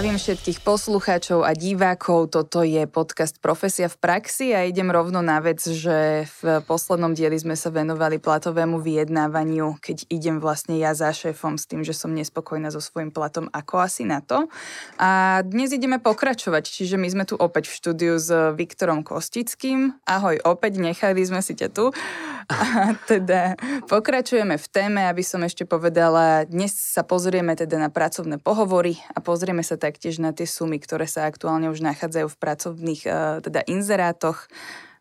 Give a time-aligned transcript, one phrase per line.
[0.00, 2.32] Zdravím všetkých poslucháčov a divákov.
[2.32, 7.36] Toto je podcast Profesia v praxi a idem rovno na vec, že v poslednom dieli
[7.36, 12.16] sme sa venovali platovému vyjednávaniu, keď idem vlastne ja za šéfom s tým, že som
[12.16, 14.48] nespokojná so svojím platom, ako asi na to.
[14.96, 20.00] A dnes ideme pokračovať, čiže my sme tu opäť v štúdiu s Viktorom Kostickým.
[20.08, 21.92] Ahoj, opäť nechali sme si ťa tu.
[22.48, 23.54] A teda
[23.86, 29.20] pokračujeme v téme, aby som ešte povedala, dnes sa pozrieme teda na pracovné pohovory a
[29.22, 33.66] pozrieme sa taktiež na tie sumy, ktoré sa aktuálne už nachádzajú v pracovných uh, teda
[33.66, 34.46] inzerátoch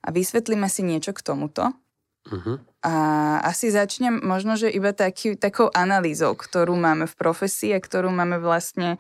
[0.02, 1.70] a vysvetlíme si niečo k tomuto.
[2.25, 2.57] Uh-huh.
[2.81, 2.93] A
[3.45, 8.41] asi začnem možno, že iba taký, takou analýzou, ktorú máme v profesii a ktorú máme
[8.41, 8.98] vlastne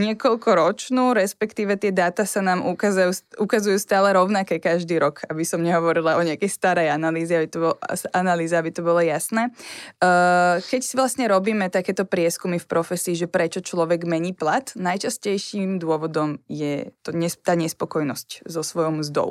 [0.00, 6.16] niekoľkoročnú, respektíve tie dáta sa nám ukazujú, ukazujú stále rovnaké každý rok, aby som nehovorila
[6.16, 7.76] o nejakej starej analýze, aby to bolo,
[8.16, 9.52] analýze, aby to bolo jasné.
[10.00, 15.76] Uh, keď si vlastne robíme takéto prieskumy v profesii, že prečo človek mení plat, najčastejším
[15.76, 17.12] dôvodom je to,
[17.44, 19.30] tá nespokojnosť so svojou mzdou.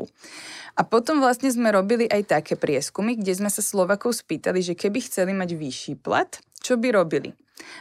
[0.77, 5.01] A potom vlastne sme robili aj také prieskumy, kde sme sa Slovakov spýtali, že keby
[5.09, 7.33] chceli mať vyšší plat, čo by robili.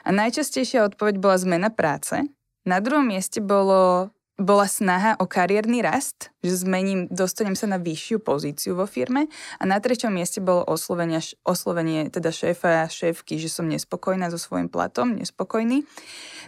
[0.05, 2.24] A najčastejšia odpoveď bola zmena práce,
[2.70, 8.22] na druhom mieste bolo, bola snaha o kariérny rast, že zmením, dostanem sa na vyššiu
[8.22, 9.27] pozíciu vo firme
[9.58, 14.38] a na treťom mieste bolo oslovenie, oslovenie teda šéfa a šéfky, že som nespokojná so
[14.38, 15.82] svojím platom, nespokojný.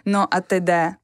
[0.06, 1.01] No a teda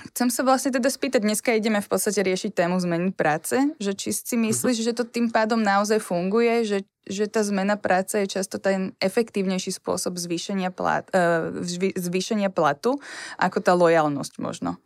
[0.00, 4.16] Chcem sa vlastne teda spýtať, dneska ideme v podstate riešiť tému zmeny práce, že či
[4.16, 4.88] si myslíš, mm-hmm.
[4.88, 9.76] že to tým pádom naozaj funguje, že, že tá zmena práce je často ten efektívnejší
[9.76, 11.52] spôsob zvýšenia, plat, uh,
[11.96, 12.96] zvýšenia platu,
[13.36, 14.80] ako tá lojalnosť možno?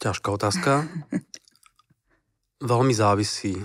[0.00, 0.88] Ťažká otázka.
[2.64, 3.60] Veľmi závisí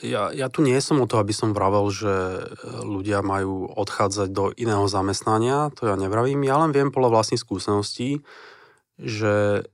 [0.00, 2.42] ja, ja tu nie som o to, aby som vravel, že e,
[2.84, 6.44] ľudia majú odchádzať do iného zamestnania, to ja nevravím.
[6.44, 8.24] Ja len viem podľa vlastných skúseností,
[9.00, 9.64] že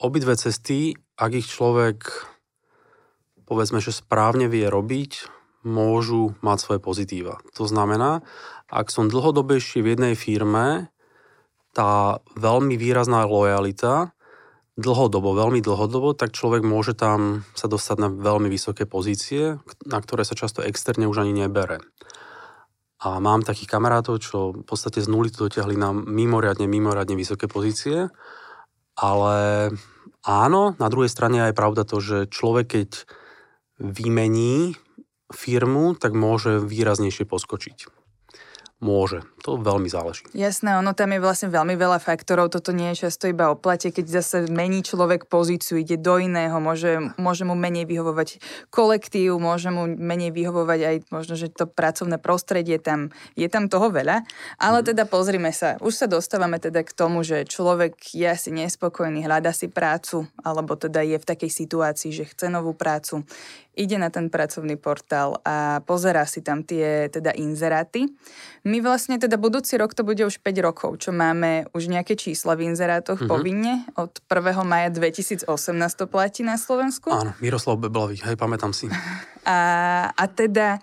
[0.00, 2.04] obidve cesty, ak ich človek
[3.44, 5.28] povedzme, že správne vie robiť,
[5.64, 7.40] môžu mať svoje pozitíva.
[7.56, 8.24] To znamená,
[8.68, 10.92] ak som dlhodobejšie v jednej firme,
[11.74, 14.13] tá veľmi výrazná lojalita
[14.74, 20.26] dlhodobo, veľmi dlhodobo, tak človek môže tam sa dostať na veľmi vysoké pozície, na ktoré
[20.26, 21.78] sa často externe už ani nebere.
[23.04, 27.46] A mám takých kamarátov, čo v podstate z nuly to dotiahli na mimoriadne, mimoriadne vysoké
[27.46, 28.08] pozície.
[28.96, 29.68] Ale
[30.24, 32.90] áno, na druhej strane je aj pravda to, že človek, keď
[33.78, 34.78] vymení
[35.28, 37.90] firmu, tak môže výraznejšie poskočiť.
[38.80, 40.24] Môže, to veľmi záleží.
[40.32, 43.92] Jasné, ono tam je vlastne veľmi veľa faktorov, toto nie je často iba o plate,
[43.92, 48.40] keď zase mení človek pozíciu, ide do iného, môže, môže mu menej vyhovovať
[48.72, 53.92] kolektív, môže mu menej vyhovovať aj možno, že to pracovné prostredie tam, je tam toho
[53.92, 54.24] veľa,
[54.56, 54.84] ale mm.
[54.96, 59.52] teda pozrime sa, už sa dostávame teda k tomu, že človek je asi nespokojný, hľada
[59.52, 63.28] si prácu, alebo teda je v takej situácii, že chce novú prácu,
[63.74, 68.06] ide na ten pracovný portál a pozerá si tam tie teda inzeráty.
[68.64, 72.54] My vlastne teda budúci rok to bude už 5 rokov, čo máme už nejaké čísla
[72.54, 73.30] v inzerátoch mm-hmm.
[73.30, 73.74] povinne.
[73.94, 74.64] Od 1.
[74.66, 75.46] maja 2018
[75.94, 77.12] to platí na Slovensku.
[77.12, 78.88] Áno, Miroslav Beblavý, hej, pamätám si.
[79.44, 80.80] A, a teda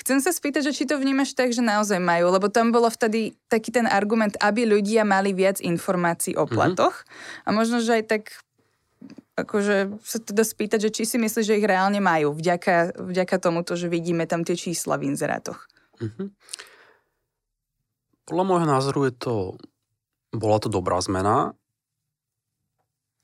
[0.00, 3.36] Chcem sa spýtať, že či to vnímaš tak, že naozaj majú, lebo tam bolo vtedy
[3.52, 6.52] taký ten argument, aby ľudia mali viac informácií o mhm.
[6.56, 6.96] platoch.
[7.04, 7.44] Mm-hmm.
[7.44, 8.22] A možno, že aj tak
[9.36, 13.72] akože sa teda spýtať, že či si myslíš, že ich reálne majú, vďaka, vďaka tomuto,
[13.72, 15.64] že vidíme tam tie čísla v inzerátoch.
[16.00, 16.28] Mm-hmm.
[18.30, 19.34] Podľa môjho názoru je to,
[20.30, 21.58] bola to dobrá zmena.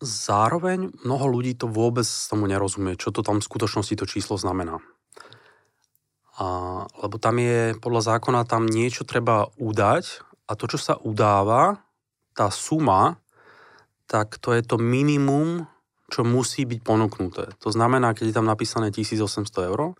[0.02, 4.82] Zároveň mnoho ľudí to vôbec tomu nerozumie, čo to tam v skutočnosti to číslo znamená.
[6.42, 6.46] A,
[7.06, 11.78] lebo tam je, podľa zákona, tam niečo treba udať a to, čo sa udáva,
[12.34, 13.22] tá suma,
[14.10, 15.70] tak to je to minimum,
[16.10, 17.54] čo musí byť ponúknuté.
[17.62, 19.94] To znamená, keď je tam napísané 1800 eur,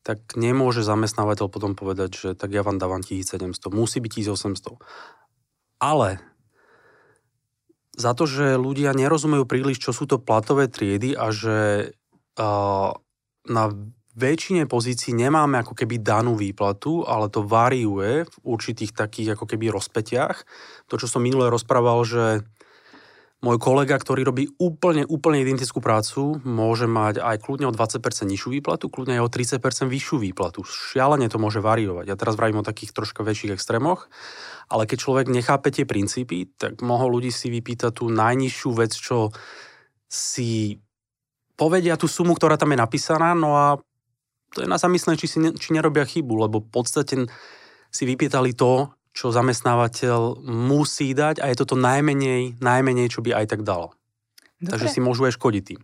[0.00, 3.52] tak nemôže zamestnávateľ potom povedať, že tak ja vám dávam 1700.
[3.68, 4.80] Musí byť 1800.
[5.80, 6.20] Ale
[7.96, 11.92] za to, že ľudia nerozumejú príliš, čo sú to platové triedy a že
[12.40, 12.90] uh,
[13.44, 13.64] na
[14.16, 19.70] väčšine pozícií nemáme ako keby danú výplatu, ale to variuje v určitých takých ako keby
[19.70, 20.36] rozpetiach.
[20.90, 22.24] To, čo som minule rozprával, že
[23.40, 27.96] môj kolega, ktorý robí úplne, úplne identickú prácu, môže mať aj kľudne o 20%
[28.28, 30.60] nižšiu výplatu, kľudne aj o 30% vyššiu výplatu.
[30.60, 32.04] Šialene to môže variovať.
[32.04, 34.12] Ja teraz vravím o takých troška väčších extrémoch,
[34.68, 39.32] ale keď človek nechápe tie princípy, tak mohol ľudí si vypýtať tú najnižšiu vec, čo
[40.04, 40.76] si
[41.56, 43.66] povedia tú sumu, ktorá tam je napísaná, no a
[44.52, 47.24] to je na zamyslenie, či, si ne, či nerobia chybu, lebo v podstate
[47.88, 53.46] si vypýtali to, čo zamestnávateľ musí dať a je toto najmenej, najmenej, čo by aj
[53.56, 53.94] tak dalo.
[54.60, 54.76] Dobre.
[54.76, 55.80] Takže si môžu aj škodiť tým.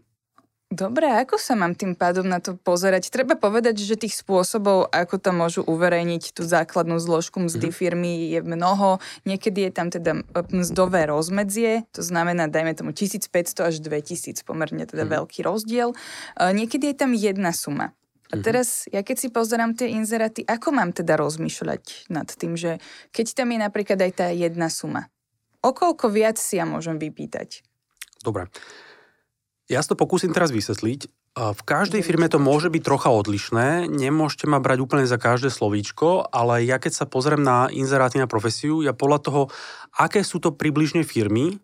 [0.66, 3.14] Dobre, ako sa mám tým pádom na to pozerať?
[3.14, 7.78] Treba povedať, že tých spôsobov, ako to môžu uverejniť tú základnú zložku mzdy mm-hmm.
[7.78, 8.98] firmy je mnoho.
[9.30, 15.06] Niekedy je tam teda mzdové rozmedzie, to znamená, dajme tomu 1500 až 2000, pomerne teda
[15.06, 15.14] mm-hmm.
[15.14, 15.94] veľký rozdiel.
[16.34, 17.94] Niekedy je tam jedna suma.
[18.32, 18.42] A mhm.
[18.42, 22.82] teraz, ja keď si pozerám tie inzeráty, ako mám teda rozmýšľať nad tým, že
[23.14, 25.06] keď tam je napríklad aj tá jedna suma,
[25.62, 27.62] o koľko viac si ja môžem vypýtať?
[28.22, 28.50] Dobre.
[29.66, 31.10] Ja si to pokúsim teraz vysvetliť.
[31.36, 36.32] V každej firme to môže byť trocha odlišné, nemôžete ma brať úplne za každé slovíčko,
[36.32, 39.42] ale ja keď sa pozriem na inzeráty na profesiu, ja podľa toho,
[40.00, 41.60] aké sú to približne firmy,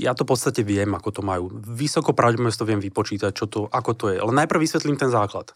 [0.00, 1.52] ja to v podstate viem, ako to majú.
[1.52, 4.16] Vysoko pravdepodobne to viem vypočítať, čo to, ako to je.
[4.16, 5.52] Ale najprv vysvetlím ten základ.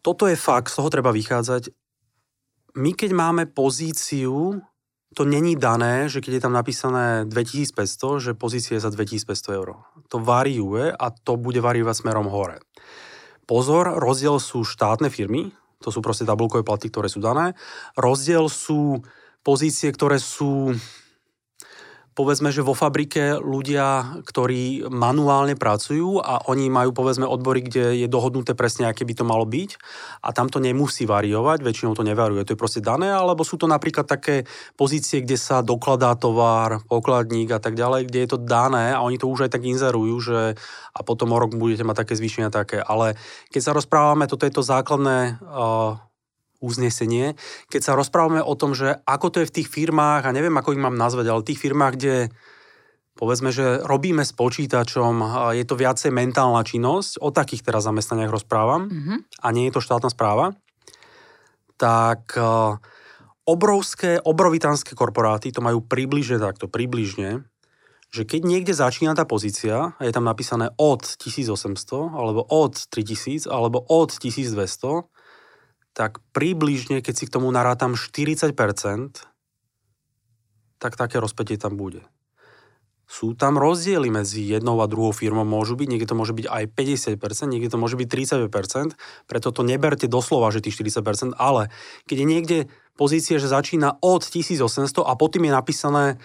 [0.00, 1.70] Toto je fakt, z toho treba vychádzať.
[2.80, 4.58] My keď máme pozíciu
[5.10, 9.82] to není dané, že keď je tam napísané 2500, že pozícia je za 2500 eur.
[10.06, 12.62] To variuje a to bude variovať smerom hore.
[13.42, 15.50] Pozor, rozdiel sú štátne firmy,
[15.82, 17.58] to sú proste tabulkové platy, ktoré sú dané.
[17.98, 19.02] Rozdiel sú
[19.42, 20.78] pozície, ktoré sú
[22.20, 28.08] povedzme, že vo fabrike ľudia, ktorí manuálne pracujú a oni majú povedzme odbory, kde je
[28.12, 29.80] dohodnuté presne, aké by to malo byť
[30.20, 33.64] a tam to nemusí variovať, väčšinou to nevaruje, to je proste dané, alebo sú to
[33.64, 34.44] napríklad také
[34.76, 39.16] pozície, kde sa dokladá tovar, pokladník a tak ďalej, kde je to dané a oni
[39.16, 40.40] to už aj tak inzerujú, že
[40.90, 42.84] a potom o rok budete mať také zvýšenia také.
[42.84, 43.16] Ale
[43.48, 46.09] keď sa rozprávame, toto je to základné uh,
[46.60, 47.34] uznesenie,
[47.72, 50.76] keď sa rozprávame o tom, že ako to je v tých firmách, a neviem, ako
[50.76, 52.14] ich mám nazvať, ale v tých firmách, kde
[53.20, 55.20] povedzme, že robíme s počítačom,
[55.52, 59.18] je to viacej mentálna činnosť, o takých teraz zamestnaniach rozprávam, mm-hmm.
[59.44, 60.56] a nie je to štátna správa,
[61.76, 62.40] tak e,
[63.44, 67.44] obrovské, obrovitánske korporáty to majú približne takto, približne,
[68.10, 73.46] že keď niekde začína tá pozícia a je tam napísané od 1800, alebo od 3000,
[73.46, 75.06] alebo od 1200,
[75.92, 78.50] tak približne, keď si k tomu narátam 40%,
[80.80, 82.06] tak také rozpätie tam bude.
[83.10, 86.64] Sú tam rozdiely medzi jednou a druhou firmou, môžu byť, niekde to môže byť aj
[86.70, 88.94] 50%, niekde to môže byť 30%,
[89.26, 91.74] preto to neberte doslova, že tých 40%, ale
[92.06, 92.58] keď je niekde
[92.94, 96.22] pozície, že začína od 1800 a potom je napísané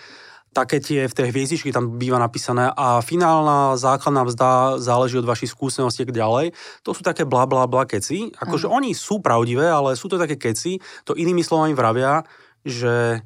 [0.56, 5.52] také tie v tej hviezdičke tam býva napísané a finálna základná mzda záleží od vašich
[5.52, 6.56] skúseností a ďalej.
[6.88, 8.31] To sú také bla bla bla keci.
[8.31, 10.80] Akože oni sú pravdivé, ale sú to také keci.
[11.04, 12.24] To inými slovami vravia,
[12.63, 13.19] že,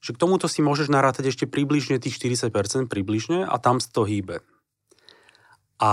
[0.00, 4.08] že k tomuto si môžeš narátať ešte približne tých 40% približne a tam sa to
[4.08, 4.40] hýbe.
[5.76, 5.92] A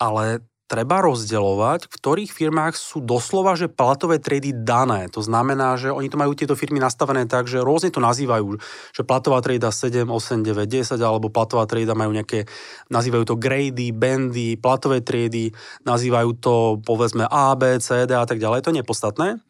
[0.00, 5.10] ale treba rozdeľovať, v ktorých firmách sú doslova, že platové trady dané.
[5.10, 8.54] To znamená, že oni to majú tieto firmy nastavené tak, že rôzne to nazývajú,
[8.94, 12.46] že platová trada 7, 8, 9, 10, alebo platová trada majú nejaké,
[12.86, 15.50] nazývajú to grady, bandy, platové triedy,
[15.82, 18.62] nazývajú to povedzme A, B, C, D a tak ďalej.
[18.62, 19.42] To je podstatné.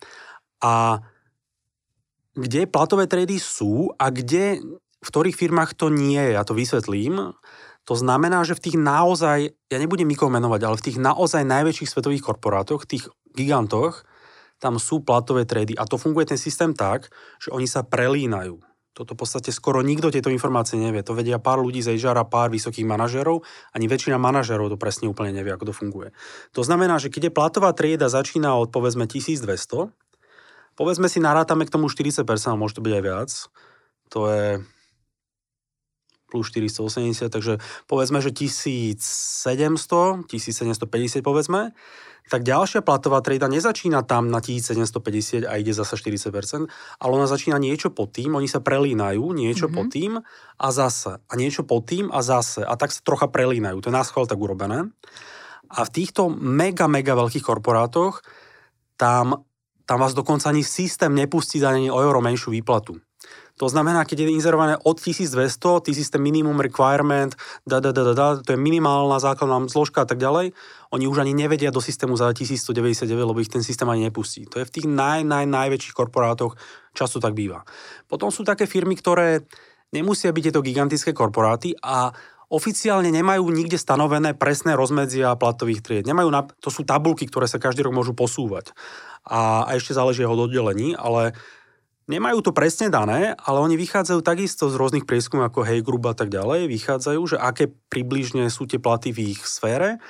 [0.65, 1.05] A
[2.33, 4.57] kde platové trady sú a kde,
[5.05, 7.37] v ktorých firmách to nie je, ja to vysvetlím.
[7.89, 9.39] To znamená, že v tých naozaj,
[9.73, 14.05] ja nebudem nikoho menovať, ale v tých naozaj najväčších svetových korporátoch, tých gigantoch,
[14.61, 17.09] tam sú platové trady a to funguje ten systém tak,
[17.41, 18.61] že oni sa prelínajú.
[18.91, 21.01] Toto v podstate skoro nikto tieto informácie nevie.
[21.07, 23.41] To vedia pár ľudí z HR a pár vysokých manažerov,
[23.73, 26.13] ani väčšina manažerov to presne úplne nevie, ako to funguje.
[26.53, 29.89] To znamená, že keď je platová trieda začína od povedzme 1200,
[30.77, 32.27] povedzme si narátame k tomu 40%,
[32.61, 33.31] môže to byť aj viac,
[34.11, 34.47] to je
[36.31, 37.59] plus 480, takže
[37.91, 41.75] povedzme, že 1700, 1750 povedzme,
[42.31, 46.71] tak ďalšia platová trejda nezačína tam na 1750 a ide zasa 40%,
[47.03, 49.75] ale ona začína niečo pod tým, oni sa prelínajú, niečo mm-hmm.
[49.75, 50.13] pod tým
[50.55, 53.99] a zase, a niečo pod tým a zase, a tak sa trocha prelínajú, to je
[53.99, 54.87] nás tak urobené.
[55.71, 58.23] A v týchto mega, mega veľkých korporátoch
[58.95, 59.43] tam,
[59.83, 63.03] tam vás dokonca ani systém nepustí za ani o euro menšiu výplatu.
[63.61, 67.37] To znamená, keď je inzerované od 1200, ty systém minimum requirement,
[67.69, 70.57] da, da, da, da, da, to je minimálna základná zložka a tak ďalej,
[70.97, 74.49] oni už ani nevedia do systému za 1199, lebo ich ten systém ani nepustí.
[74.49, 76.57] To je v tých naj, naj, najväčších korporátoch,
[76.97, 77.61] často tak býva.
[78.09, 79.45] Potom sú také firmy, ktoré
[79.93, 82.17] nemusia byť tieto gigantické korporáty a
[82.49, 86.09] oficiálne nemajú nikde stanovené presné rozmedzia platových tried.
[86.09, 88.73] Nemajú na, to sú tabulky, ktoré sa každý rok môžu posúvať.
[89.23, 91.37] A, a ešte záleží od oddelení, ale
[92.11, 96.15] Nemajú to presne dané, ale oni vychádzajú takisto z rôznych prieskumov ako Hey Group a
[96.19, 100.03] tak ďalej, vychádzajú, že aké približne sú tie platy v ich sfére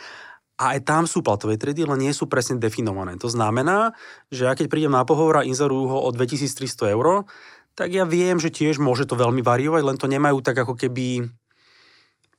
[0.57, 3.21] a aj tam sú platové triedy, len nie sú presne definované.
[3.21, 3.92] To znamená,
[4.33, 7.28] že ja keď prídem na pohovor a inzerujú ho o 2300 eur,
[7.76, 11.28] tak ja viem, že tiež môže to veľmi variovať, len to nemajú tak ako keby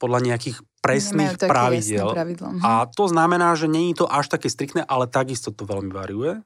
[0.01, 2.09] podľa nejakých presných pravidel.
[2.17, 2.65] Mhm.
[2.65, 6.41] A to znamená, že není to až také striktné, ale takisto to veľmi variuje.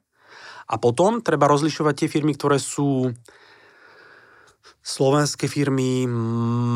[0.66, 3.14] A potom treba rozlišovať tie firmy, ktoré sú
[4.86, 6.06] slovenské firmy,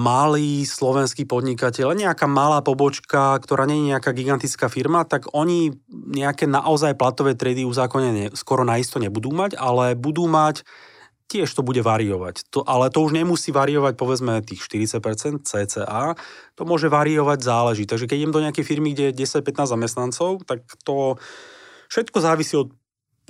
[0.03, 6.51] malý slovenský podnikateľ, nejaká malá pobočka, ktorá nie je nejaká gigantická firma, tak oni nejaké
[6.51, 10.67] naozaj platové trady uzákonene skoro naisto nebudú mať, ale budú mať
[11.31, 12.51] tiež to bude variovať.
[12.51, 16.19] To, ale to už nemusí variovať povedzme tých 40% cca,
[16.59, 17.87] to môže variovať, záleží.
[17.87, 21.15] Takže keď idem do nejakej firmy, kde je 10-15 zamestnancov, tak to
[21.87, 22.75] všetko závisí od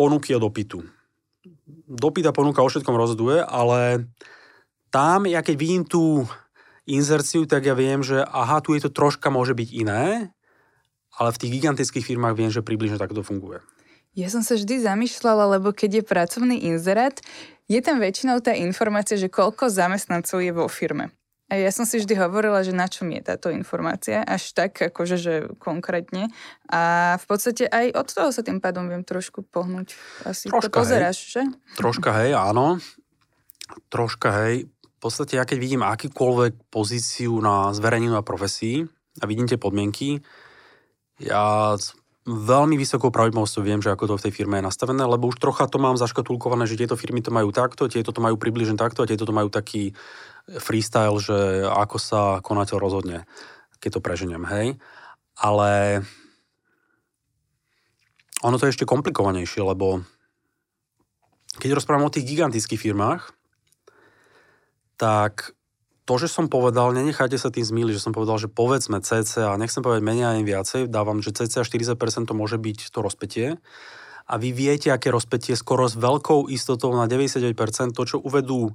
[0.01, 0.81] ponuky a dopytu.
[1.85, 4.09] Dopyt a ponuka o všetkom rozhoduje, ale
[4.89, 6.25] tam, ja keď vidím tú
[6.89, 10.33] inzerciu, tak ja viem, že aha, tu je to troška môže byť iné,
[11.21, 13.61] ale v tých gigantických firmách viem, že približne takto funguje.
[14.17, 17.21] Ja som sa vždy zamýšľala, lebo keď je pracovný inzerát,
[17.71, 21.15] je tam väčšinou tá informácia, že koľko zamestnancov je vo firme.
[21.51, 25.17] A ja som si vždy hovorila, že na čom je táto informácia, až tak akože,
[25.19, 26.31] že konkrétne.
[26.71, 29.99] A v podstate aj od toho sa tým pádom viem trošku pohnúť.
[30.23, 31.31] Asi Troška, to pozeráš, hej.
[31.35, 31.43] že?
[31.75, 32.79] Troška, hej, áno.
[33.91, 38.85] Troška, hej v podstate ja keď vidím akýkoľvek pozíciu na zverejnenú na profesii
[39.17, 40.21] a vidím tie podmienky,
[41.17, 41.73] ja
[42.29, 45.65] veľmi vysokou pravdepodobnosťou viem, že ako to v tej firme je nastavené, lebo už trocha
[45.73, 49.09] to mám zaškatulkované, že tieto firmy to majú takto, tieto to majú približne takto a
[49.09, 49.97] tieto to majú taký
[50.59, 53.29] freestyle, že ako sa konateľ rozhodne,
[53.79, 54.67] keď to preženiem, hej.
[55.39, 56.03] Ale
[58.41, 60.03] ono to je ešte komplikovanejšie, lebo
[61.61, 63.37] keď rozprávam o tých gigantických firmách,
[64.97, 65.53] tak
[66.09, 69.79] to, že som povedal, nenechajte sa tým zmýliť, že som povedal, že povedzme a nechcem
[69.79, 73.49] povedať menej ani viacej, dávam, že CC a 40% to môže byť to rozpetie.
[74.31, 78.75] A vy viete, aké rozpetie skoro s veľkou istotou na 99%, to, čo uvedú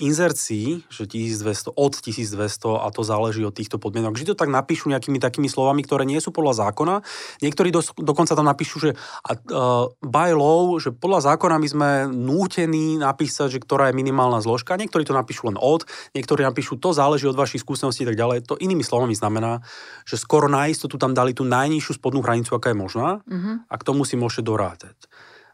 [0.00, 4.16] inzercií, že 1200, od 1200 a to záleží od týchto podmienok.
[4.16, 7.04] Vždy to tak napíšu nejakými takými slovami, ktoré nie sú podľa zákona.
[7.44, 12.96] Niektorí do, dokonca tam napíšu, že uh, by law, že podľa zákona my sme nútení
[12.96, 14.80] napísať, že ktorá je minimálna zložka.
[14.80, 15.84] Niektorí to napíšu len od,
[16.16, 18.48] niektorí napíšu to záleží od vašich skúseností a tak ďalej.
[18.48, 19.60] To inými slovami znamená,
[20.08, 23.68] že skoro na istotu tam dali tú najnižšiu spodnú hranicu, aká je možná mm-hmm.
[23.68, 24.96] a k tomu si môžete dorátať.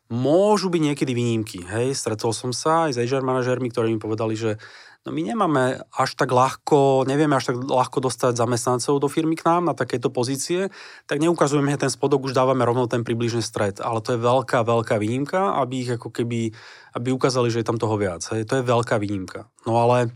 [0.06, 4.38] Môžu byť niekedy výnimky, hej, stretol som sa aj s HR manažermi, ktorí mi povedali,
[4.38, 4.54] že
[5.02, 9.50] no my nemáme až tak ľahko, nevieme až tak ľahko dostať zamestnancov do firmy k
[9.50, 10.70] nám na takéto pozície,
[11.10, 13.82] tak neukazujeme, že ten spodok už dávame rovno ten približný stred.
[13.82, 16.54] Ale to je veľká, veľká výnimka, aby ich ako keby,
[16.94, 18.22] aby ukázali, že je tam toho viac.
[18.30, 18.46] Hej.
[18.46, 19.50] To je veľká výnimka.
[19.66, 20.14] No ale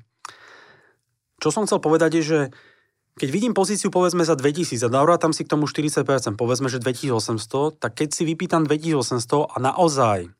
[1.43, 2.41] čo som chcel povedať je, že
[3.19, 6.07] keď vidím pozíciu povedzme za 2000 a tam si k tomu 40%,
[6.39, 10.31] povedzme, že 2800, tak keď si vypýtam 2800 a naozaj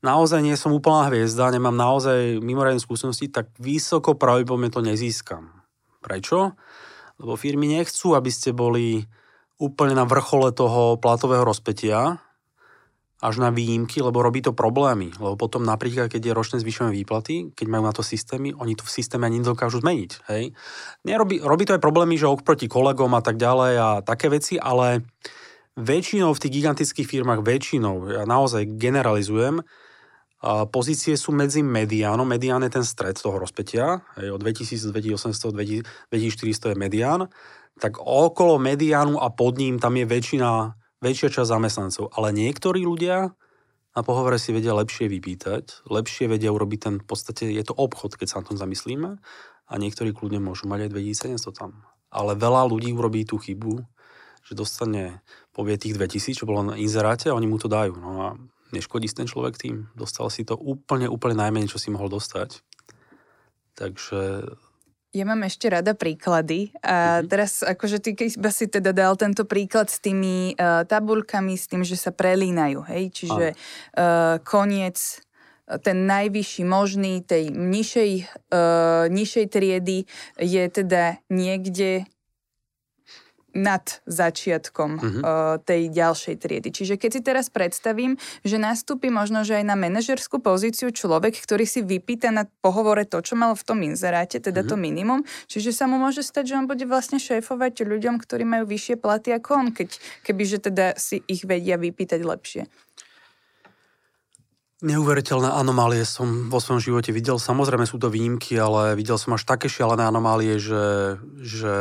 [0.00, 5.52] naozaj nie som úplná hviezda, nemám naozaj mimoriadne skúsenosti, tak vysoko pravdepodobne to nezískam.
[6.00, 6.56] Prečo?
[7.20, 9.04] Lebo firmy nechcú, aby ste boli
[9.60, 12.16] úplne na vrchole toho platového rozpetia,
[13.20, 15.12] až na výjimky, lebo robí to problémy.
[15.20, 18.88] Lebo potom napríklad, keď je ročné zvyšované výplaty, keď majú na to systémy, oni to
[18.88, 20.10] v systéme ani nedokážu zmeniť.
[20.32, 20.56] Hej?
[21.04, 25.04] Nerobí, robí to aj problémy, že oproti kolegom a tak ďalej a také veci, ale
[25.76, 29.60] väčšinou v tých gigantických firmách, väčšinou, ja naozaj generalizujem,
[30.72, 35.52] pozície sú medzi mediánom, medián je ten stred toho rozpetia, hej, od 2000 do 2800,
[36.08, 37.28] 2400 je medián,
[37.76, 42.12] tak okolo mediánu a pod ním tam je väčšina väčšia časť zamestnancov.
[42.14, 43.32] Ale niektorí ľudia
[43.90, 48.14] na pohovore si vedia lepšie vypýtať, lepšie vedia urobiť ten, v podstate je to obchod,
[48.14, 49.18] keď sa na tom zamyslíme
[49.66, 50.90] a niektorí kľudne môžu mať aj
[51.36, 51.82] 2700 tam.
[52.10, 53.82] Ale veľa ľudí urobí tú chybu,
[54.46, 57.98] že dostane, povie tých 2000, čo bolo na inzeráte a oni mu to dajú.
[57.98, 58.28] No a
[58.70, 59.90] neškodí ten človek tým.
[59.98, 62.62] Dostal si to úplne, úplne najmenej, čo si mohol dostať.
[63.74, 64.50] Takže
[65.10, 66.70] ja mám ešte rada príklady.
[66.82, 67.28] A mm-hmm.
[67.30, 71.82] teraz akože ty keď si teda dal tento príklad s tými uh, tabulkami, s tým,
[71.82, 75.22] že sa prelínajú, hej, čiže uh, koniec
[75.86, 78.10] ten najvyšší možný tej nižšej,
[78.50, 80.02] uh, nižšej triedy
[80.34, 82.10] je teda niekde
[83.52, 85.06] nad začiatkom uh-huh.
[85.20, 85.22] uh,
[85.62, 86.68] tej ďalšej triedy.
[86.70, 88.16] Čiže keď si teraz predstavím,
[88.46, 93.18] že nastúpi možno, že aj na manažerskú pozíciu človek, ktorý si vypýta na pohovore to,
[93.20, 94.74] čo mal v tom inzeráte, teda uh-huh.
[94.74, 98.64] to minimum, čiže sa mu môže stať, že on bude vlastne šéfovať ľuďom, ktorí majú
[98.70, 102.62] vyššie platy ako on, keď, kebyže teda si ich vedia vypýtať lepšie.
[104.80, 107.36] Neuveriteľné anomálie som vo svojom živote videl.
[107.36, 111.74] Samozrejme sú to výnimky, ale videl som až také šialené anomálie, že, že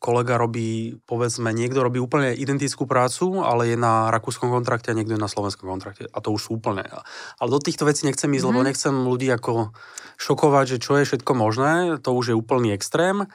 [0.00, 5.14] kolega robí, povedzme, niekto robí úplne identickú prácu, ale je na rakúskom kontrakte a niekto
[5.14, 6.08] je na slovenskom kontrakte.
[6.08, 6.88] A to už sú úplne.
[7.36, 8.48] Ale do týchto vecí nechcem ísť, mm-hmm.
[8.48, 8.68] lebo mhm.
[8.72, 9.76] nechcem ľudí ako
[10.16, 12.00] šokovať, že čo je všetko možné.
[12.00, 13.28] To už je úplný extrém.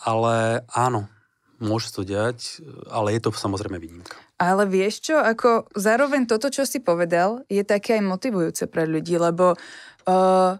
[0.00, 1.12] Ale áno,
[1.60, 4.16] môže to diať, ale je to samozrejme výnimka.
[4.40, 9.20] Ale vieš čo, ako zároveň toto, čo si povedal, je také aj motivujúce pre ľudí,
[9.20, 10.56] lebo uh,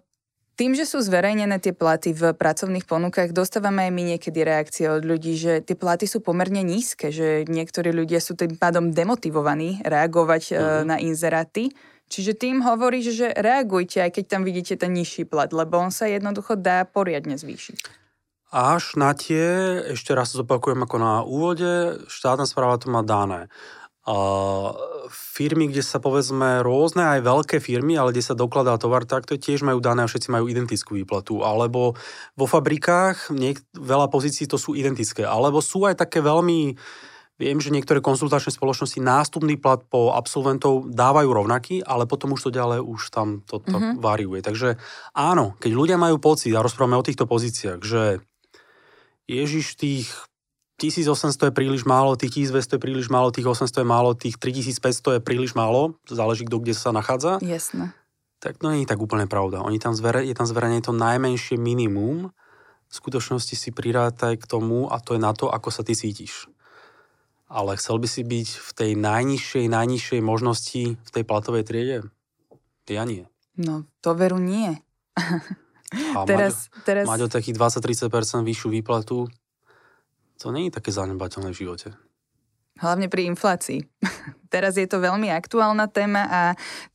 [0.61, 5.09] tým, že sú zverejnené tie platy v pracovných ponukách, dostávame aj my niekedy reakcie od
[5.09, 10.43] ľudí, že tie platy sú pomerne nízke, že niektorí ľudia sú tým pádom demotivovaní reagovať
[10.53, 10.85] uh-huh.
[10.85, 11.73] na inzeráty.
[12.13, 16.13] Čiže tým hovorí, že reagujte, aj keď tam vidíte ten nižší plat, lebo on sa
[16.13, 17.97] jednoducho dá poriadne zvýšiť.
[18.53, 23.49] Až na tie, ešte raz zopakujem ako na úvode, štátna správa to má dané
[25.11, 29.37] firmy, kde sa povedzme rôzne, aj veľké firmy, ale kde sa dokladá tovar, tak to
[29.37, 31.45] tiež majú dané a všetci majú identickú výplatu.
[31.45, 31.95] Alebo
[32.35, 35.23] vo fabrikách niek- veľa pozícií to sú identické.
[35.23, 36.75] Alebo sú aj také veľmi
[37.41, 42.51] Viem, že niektoré konzultačné spoločnosti nástupný plat po absolventov dávajú rovnaký, ale potom už to
[42.53, 43.97] ďalej už tam to, to mm-hmm.
[43.97, 44.45] variuje.
[44.45, 44.77] Takže
[45.17, 48.21] áno, keď ľudia majú pocit, a rozprávame o týchto pozíciách, že
[49.25, 50.13] Ježiš tých
[50.81, 55.21] 1800 je príliš málo, tých 1200 je príliš málo, tých 800 je málo, tých 3500
[55.21, 57.37] je príliš málo, záleží kto kde sa nachádza.
[57.45, 57.93] Jasné.
[58.41, 59.61] Tak to nie je tak úplne pravda.
[59.61, 62.33] Oni tam zvere, je tam zverejne to najmenšie minimum,
[62.91, 66.51] v skutočnosti si prirátaj k tomu a to je na to, ako sa ty cítiš.
[67.47, 71.99] Ale chcel by si byť v tej najnižšej, najnižšej možnosti v tej platovej triede?
[72.91, 73.31] Ja nie.
[73.55, 74.83] No, to veru nie.
[75.15, 77.05] A teraz, mať, teraz...
[77.07, 79.31] mať o takých 20-30% vyššiu výplatu,
[80.41, 81.89] to nie je také zanedbateľné v živote.
[82.81, 83.85] Hlavne pri inflácii.
[84.51, 86.41] teraz je to veľmi aktuálna téma a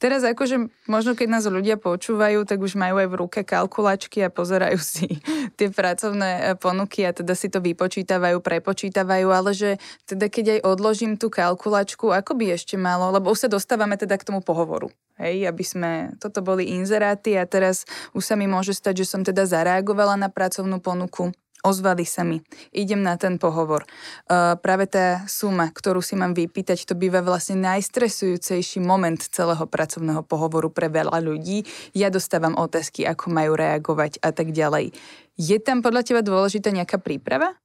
[0.01, 4.33] teraz akože možno keď nás ľudia počúvajú, tak už majú aj v ruke kalkulačky a
[4.33, 5.23] pozerajú si
[5.55, 9.79] tie pracovné e, ponuky a teda si to vypočítavajú, prepočítavajú, ale že
[10.09, 14.19] teda keď aj odložím tú kalkulačku, ako by ešte malo, lebo už sa dostávame teda
[14.19, 14.91] k tomu pohovoru.
[15.15, 19.23] Hej, aby sme, toto boli inzeráty a teraz už sa mi môže stať, že som
[19.23, 21.31] teda zareagovala na pracovnú ponuku
[21.65, 23.89] ozvali sa mi, idem na ten pohovor.
[24.29, 30.21] Uh, práve tá suma, ktorú si mám vypýtať, to býva vlastne najstresujúcejší moment celého pracovného
[30.21, 31.65] pohovoru pre veľa ľudí.
[31.97, 34.93] Ja dostávam otázky, ako majú reagovať a tak ďalej.
[35.35, 37.57] Je tam podľa teba dôležitá nejaká príprava?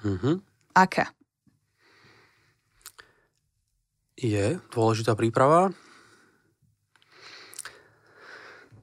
[0.00, 0.34] Mm-hmm.
[0.78, 1.12] Aká?
[4.16, 5.74] Je dôležitá príprava.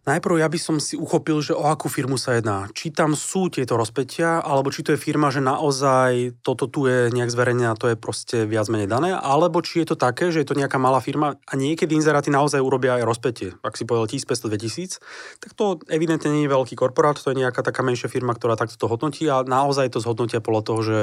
[0.07, 2.71] Najprv ja by som si uchopil, že o akú firmu sa jedná.
[2.71, 7.11] Či tam sú tieto rozpetia, alebo či to je firma, že naozaj toto tu je
[7.11, 10.39] nejak zverejnené a to je proste viac menej dané, alebo či je to také, že
[10.39, 13.51] je to nejaká malá firma a niekedy inzeráty naozaj urobia aj rozpetie.
[13.59, 17.83] Ak si povedal 1500-2000, tak to evidentne nie je veľký korporát, to je nejaká taká
[17.83, 20.97] menšia firma, ktorá takto to hodnotí a naozaj to zhodnotia podľa toho, že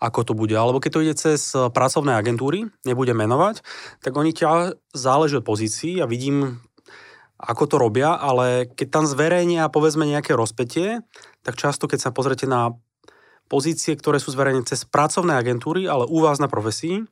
[0.00, 0.56] ako to bude.
[0.56, 3.60] Alebo keď to ide cez pracovné agentúry, nebudem menovať,
[4.00, 6.64] tak oni ťa záleží od pozícií a vidím
[7.38, 11.06] ako to robia, ale keď tam zverejnia povedzme nejaké rozpetie,
[11.46, 12.74] tak často keď sa pozrete na
[13.46, 17.06] pozície, ktoré sú zverejnené cez pracovné agentúry, ale u vás na profesii,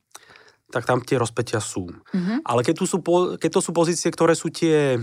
[0.74, 1.88] tak tam tie rozpetia sú.
[1.88, 2.42] Mm-hmm.
[2.42, 2.98] Ale keď, tu sú,
[3.38, 4.98] keď to sú pozície, ktoré sú tie,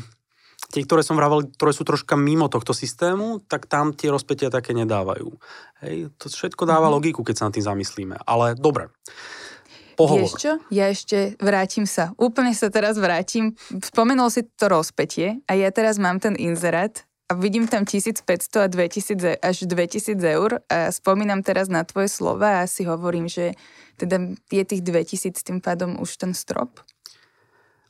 [0.70, 4.76] tie, ktoré som vravel, ktoré sú troška mimo tohto systému, tak tam tie rozpetia také
[4.76, 5.32] nedávajú.
[5.82, 6.96] Hej, to všetko dáva mm-hmm.
[7.00, 8.20] logiku, keď sa nad tým zamyslíme.
[8.28, 8.92] Ale dobre
[9.96, 10.26] pohovor.
[10.26, 10.52] Vieš čo?
[10.74, 12.12] Ja ešte vrátim sa.
[12.18, 13.58] Úplne sa teraz vrátim.
[13.70, 18.30] Spomenul si to rozpetie a ja teraz mám ten inzerát a vidím tam 1500
[18.62, 23.56] a 2000, až 2000 eur a spomínam teraz na tvoje slova a si hovorím, že
[23.98, 26.84] teda je tých 2000 tým pádom už ten strop?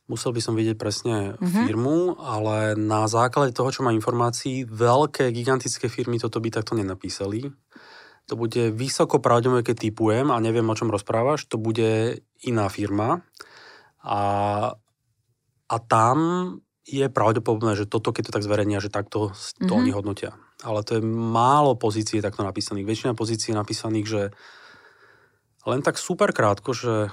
[0.07, 1.63] Musel by som vidieť presne uh-huh.
[1.63, 7.49] firmu, ale na základe toho, čo má informácií, veľké, gigantické firmy toto by takto nenapísali
[8.27, 13.23] to bude vysoko pravdepodobne, keď typujem a neviem, o čom rozprávaš, to bude iná firma
[14.03, 14.21] a,
[15.67, 16.17] a tam
[16.83, 19.79] je pravdepodobné, že toto, keď to tak zverejnia, že takto to mm-hmm.
[19.79, 20.35] oni hodnotia.
[20.63, 22.87] Ale to je málo pozícií takto napísaných.
[22.87, 24.21] Väčšina pozícií je napísaných, že
[25.63, 27.07] len tak super krátko, že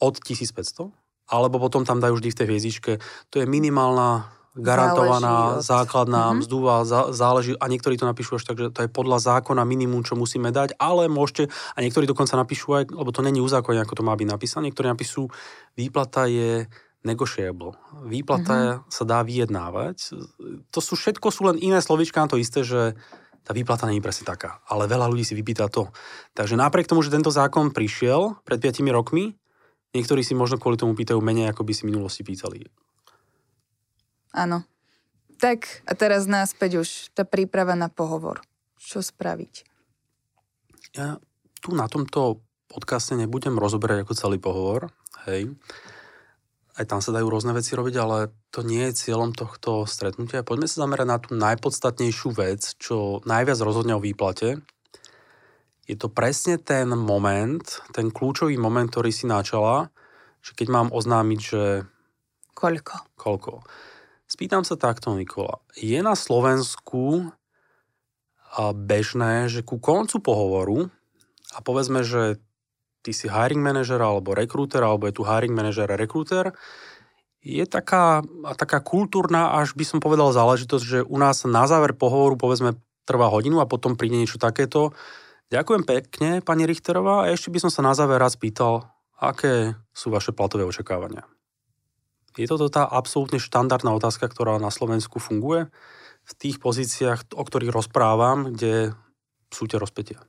[0.00, 0.92] od 1500,
[1.28, 2.92] alebo potom tam dajú vždy v tej hviezdičke,
[3.28, 6.40] to je minimálna garantovaná záleží základná mm-hmm.
[6.40, 6.74] mzdúva,
[7.12, 10.48] záleží, a niektorí to napíšu až tak, že to je podľa zákona minimum, čo musíme
[10.48, 14.16] dať, ale môžete, a niektorí dokonca napíšu aj, lebo to není uzákonne, ako to má
[14.16, 15.28] byť napísané, niektorí napíšu,
[15.76, 16.64] výplata je
[17.06, 17.76] negotiable.
[18.02, 18.90] Výplata mm-hmm.
[18.90, 20.16] sa dá vyjednávať.
[20.74, 22.98] To sú všetko sú len iné slovička na to isté, že
[23.46, 24.58] tá výplata je presne taká.
[24.66, 25.94] Ale veľa ľudí si vypýta to.
[26.34, 29.38] Takže napriek tomu, že tento zákon prišiel pred 5 rokmi,
[29.94, 32.66] niektorí si možno kvôli tomu pýtajú menej, ako by si minulosti pýtali.
[34.36, 34.68] Áno.
[35.40, 38.44] Tak a teraz náspäť už tá príprava na pohovor.
[38.76, 39.64] Čo spraviť?
[40.96, 41.20] Ja
[41.60, 44.92] tu na tomto podcaste nebudem rozoberať ako celý pohovor,
[45.28, 45.52] hej.
[46.76, 50.44] Aj tam sa dajú rôzne veci robiť, ale to nie je cieľom tohto stretnutia.
[50.44, 54.60] Poďme sa zamerať na tú najpodstatnejšiu vec, čo najviac rozhodne o výplate.
[55.88, 57.64] Je to presne ten moment,
[57.96, 59.88] ten kľúčový moment, ktorý si načala,
[60.44, 61.88] že keď mám oznámiť, že...
[62.52, 63.16] Koľko?
[63.16, 63.64] Koľko.
[64.26, 65.62] Spýtam sa takto, Nikola.
[65.78, 67.30] Je na Slovensku
[68.74, 70.78] bežné, že ku koncu pohovoru
[71.54, 72.42] a povedzme, že
[73.06, 76.50] ty si hiring manažer alebo rekrúter, alebo je tu hiring manažer a rekrúter,
[77.46, 78.26] je taká,
[78.58, 82.74] taká kultúrna, až by som povedal záležitosť, že u nás na záver pohovoru povedzme
[83.06, 84.90] trvá hodinu a potom príde niečo takéto.
[85.54, 88.90] Ďakujem pekne, pani Richterová, a ešte by som sa na záver raz pýtal,
[89.22, 91.22] aké sú vaše platové očakávania.
[92.36, 95.72] Je toto tá absolútne štandardná otázka, ktorá na Slovensku funguje
[96.26, 98.92] v tých pozíciách, o ktorých rozprávam, kde
[99.48, 100.20] sú tie rozpetia?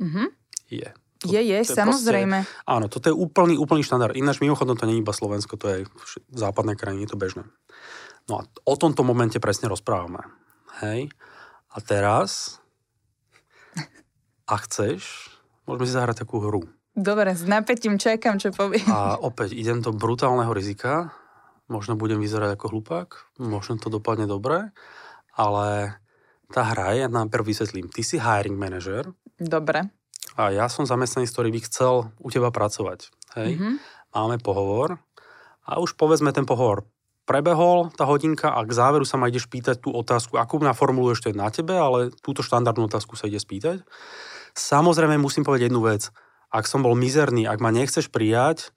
[0.00, 0.26] Mm-hmm.
[0.72, 0.88] Je.
[1.22, 2.42] To, je, je, to samozrejme.
[2.42, 4.16] Proste, áno, toto je úplný, úplný štandard.
[4.18, 7.20] Ináč mimochodom to nie je iba Slovensko, to je aj v západnej krajine, je to
[7.20, 7.46] bežné.
[8.26, 10.26] No a o tomto momente presne rozprávame.
[10.82, 11.14] Hej.
[11.70, 12.58] A teraz,
[14.50, 15.30] a chceš,
[15.68, 16.66] môžeme si zahrať takú hru.
[16.92, 18.84] Dobre, s napätím čakám, čo povie.
[18.88, 21.12] A opäť idem do brutálneho rizika.
[21.72, 23.08] Možno budem vyzerať ako hlupák,
[23.40, 24.76] možno to dopadne dobre,
[25.32, 25.96] ale
[26.52, 27.88] tá hra, ja nám prv vysvetlím.
[27.88, 29.08] Ty si hiring manager.
[29.40, 29.88] Dobre
[30.36, 33.12] a ja som zamestnanec, ktorý by chcel u teba pracovať.
[33.36, 33.56] Hej?
[33.56, 33.74] Mm-hmm.
[34.12, 35.00] Máme pohovor
[35.64, 36.88] a už povedzme ten pohovor
[37.22, 41.30] prebehol tá hodinka a k záveru sa ma ideš pýtať tú otázku, akú naformuluješ to
[41.30, 43.86] je na tebe, ale túto štandardnú otázku sa ide spýtať.
[44.52, 46.12] Samozrejme musím povedať jednu vec.
[46.52, 48.76] Ak som bol mizerný, ak ma nechceš prijať,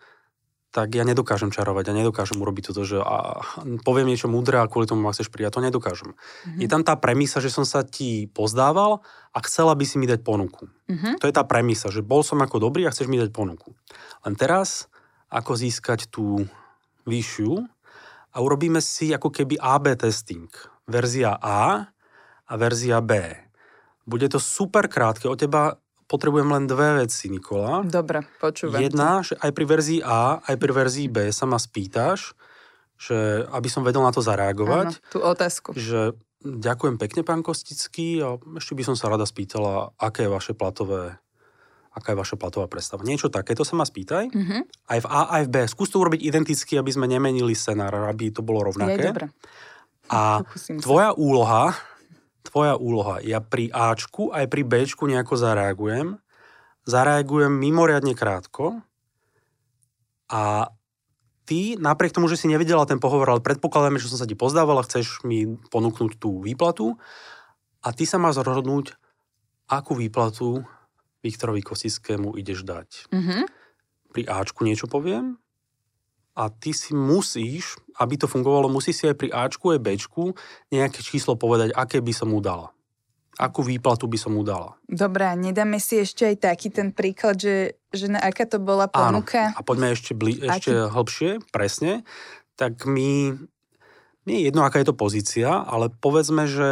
[0.75, 3.39] tak ja nedokážem čarovať, ja nedokážem urobiť toto, že a
[3.87, 6.11] poviem niečo múdre a kvôli tomu ma chceš prijať, to nedokážem.
[6.11, 6.59] Mm-hmm.
[6.59, 8.99] Je tam tá premisa, že som sa ti pozdával
[9.31, 10.67] a chcela by si mi dať ponuku.
[10.91, 11.23] Mm-hmm.
[11.23, 13.71] To je tá premisa, že bol som ako dobrý a chceš mi dať ponuku.
[14.27, 14.91] Len teraz,
[15.31, 16.43] ako získať tú
[17.07, 17.55] vyššiu
[18.35, 20.51] a urobíme si ako keby AB testing.
[20.91, 21.87] Verzia A
[22.45, 23.15] a verzia B.
[24.03, 27.81] Bude to super krátke, od teba potrebujem len dve veci, Nikola.
[27.85, 28.81] Dobre, počúvam.
[28.81, 32.37] Jedna, že aj pri verzii A, aj pri verzii B sa ma spýtaš,
[32.95, 34.87] že aby som vedel na to zareagovať.
[34.97, 35.73] Áno, tú otázku.
[35.75, 36.15] Že
[36.45, 41.17] ďakujem pekne, pán Kostický, a ešte by som sa rada spýtala, aké je vaše platové
[41.95, 43.07] aká je vaša platová predstava.
[43.07, 44.27] Niečo takéto sa ma spýtaj.
[44.27, 44.61] Mm-hmm.
[44.91, 45.55] Aj v A, aj v B.
[45.63, 48.99] Skús to urobiť identicky, aby sme nemenili scenár, aby to bolo rovnaké.
[48.99, 49.25] Je, dobre.
[50.11, 50.43] A
[50.83, 51.17] tvoja sa.
[51.17, 51.71] úloha
[52.45, 53.19] tvoja úloha.
[53.25, 56.21] Ja pri Ačku aj pri Bčku nejako zareagujem.
[56.85, 58.85] Zareagujem mimoriadne krátko
[60.29, 60.69] a
[61.49, 64.85] ty, napriek tomu, že si nevidela ten pohovor, ale predpokladáme, že som sa ti pozdávala,
[64.85, 66.97] chceš mi ponúknuť tú výplatu
[67.81, 68.97] a ty sa máš rozhodnúť,
[69.69, 70.65] akú výplatu
[71.25, 73.09] Viktorovi Kosickému ideš dať.
[73.09, 73.43] Mm-hmm.
[74.13, 75.41] Pri Ačku niečo poviem,
[76.35, 80.35] a ty si musíš, aby to fungovalo, musí si aj pri Ačku aj Bčku
[80.67, 82.75] nejaké číslo povedať, aké by som mu dala.
[83.35, 84.79] Akú výplatu by som mu dala.
[84.87, 89.51] Dobrá, nedáme si ešte aj taký ten príklad, že, že na aká to bola ponuka?
[89.51, 89.59] Áno.
[89.59, 92.07] A poďme ešte, bli, ešte hlbšie, presne.
[92.55, 93.35] Tak my
[94.25, 96.69] nie je jedno, aká je to pozícia, ale povedzme, že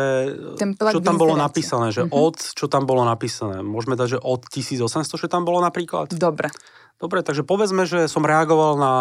[0.58, 2.16] čo tam bolo napísané, že mm-hmm.
[2.16, 3.60] od, čo tam bolo napísané.
[3.62, 6.16] Môžeme dať, že od 1800, čo tam bolo napríklad?
[6.16, 6.50] Dobre.
[6.98, 8.94] Dobre, takže povedzme, že som reagoval na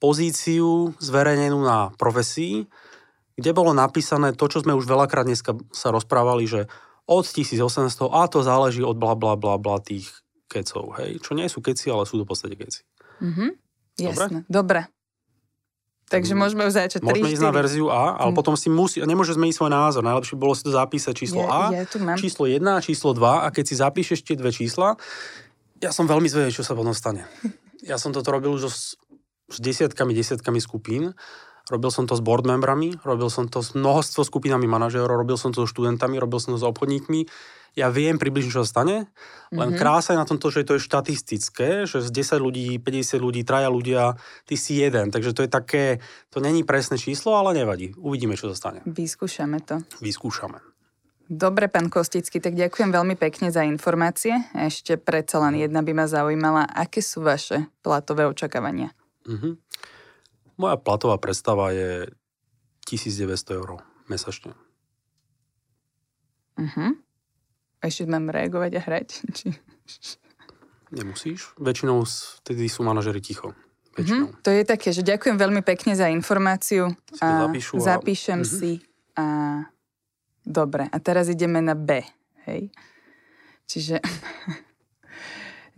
[0.00, 2.66] pozíciu zverejnenú na profesii,
[3.36, 6.66] kde bolo napísané to, čo sme už veľakrát dneska sa rozprávali, že
[7.04, 10.08] od 1800 a to záleží od bla bla bla bla tých
[10.50, 11.20] kecov, hej?
[11.22, 12.82] Čo nie sú keci, ale sú to v podstate keci.
[13.22, 13.50] Mm-hmm.
[14.00, 14.38] Jasné.
[14.48, 14.90] Dobre.
[16.10, 18.36] Takže môžeme už začať 3, Môžeme ísť na verziu A, ale mm.
[18.42, 20.02] potom si musí, nemôže zmeniť svoj názor.
[20.02, 21.86] Najlepšie bolo si to zapísať číslo ja, A, ja
[22.18, 24.98] číslo 1 a číslo 2 a keď si zapíšeš tie dve čísla,
[25.78, 27.24] ja som veľmi zvedavý, čo sa potom stane.
[27.80, 28.68] Ja som toto robil už
[29.50, 31.12] s desiatkami, desiatkami skupín.
[31.70, 35.54] Robil som to s board membrami, robil som to s množstvo skupinami manažérov, robil som
[35.54, 37.30] to so študentami, robil som to s obchodníkmi.
[37.78, 39.06] Ja viem približne, čo sa stane,
[39.54, 39.78] len mm-hmm.
[39.78, 43.70] krása je na tomto, že to je štatistické, že z 10 ľudí, 50 ľudí, traja
[43.70, 45.14] ľudia, ty si jeden.
[45.14, 45.84] Takže to je také,
[46.34, 47.94] to není presné číslo, ale nevadí.
[47.94, 48.82] Uvidíme, čo sa stane.
[48.90, 49.78] Vyskúšame to.
[50.02, 50.58] Vyskúšame.
[51.30, 54.34] Dobre, pán Kostický, tak ďakujem veľmi pekne za informácie.
[54.50, 58.90] Ešte predsa len jedna by ma zaujímala, aké sú vaše platové očakávania?
[59.28, 59.52] Mm-hmm.
[60.60, 62.12] Moja platová predstava je
[62.84, 63.80] 1900 eur
[64.10, 64.52] mesačne.
[66.60, 66.92] Uh-huh.
[67.80, 69.08] Ešte mám reagovať a hrať?
[69.36, 69.46] Či...
[70.90, 71.54] Nemusíš.
[71.56, 72.02] Väčšinou
[72.42, 73.56] vtedy sú manažery ticho.
[73.96, 74.34] Uh-huh.
[74.44, 76.92] To je také, že ďakujem veľmi pekne za informáciu.
[77.24, 77.96] A zapíšu a...
[77.96, 78.56] Zapíšem uh-huh.
[78.60, 78.72] si
[79.16, 79.26] a...
[80.40, 82.00] Dobre, a teraz ideme na B.
[82.48, 82.72] Hej?
[83.70, 84.02] Čiže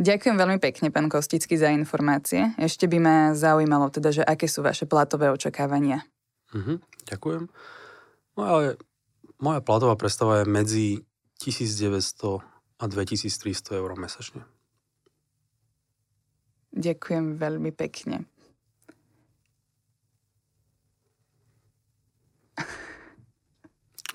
[0.00, 2.56] Ďakujem veľmi pekne, pán Kostický, za informácie.
[2.56, 6.04] Ešte by ma zaujímalo teda, že aké sú vaše platové očakávania.
[6.52, 7.48] Mhm, ďakujem.
[8.36, 8.80] No ale
[9.36, 10.86] moja platová predstava je medzi
[11.42, 12.40] 1900
[12.80, 14.42] a 2300 eur mesačne.
[16.72, 18.24] Ďakujem veľmi pekne.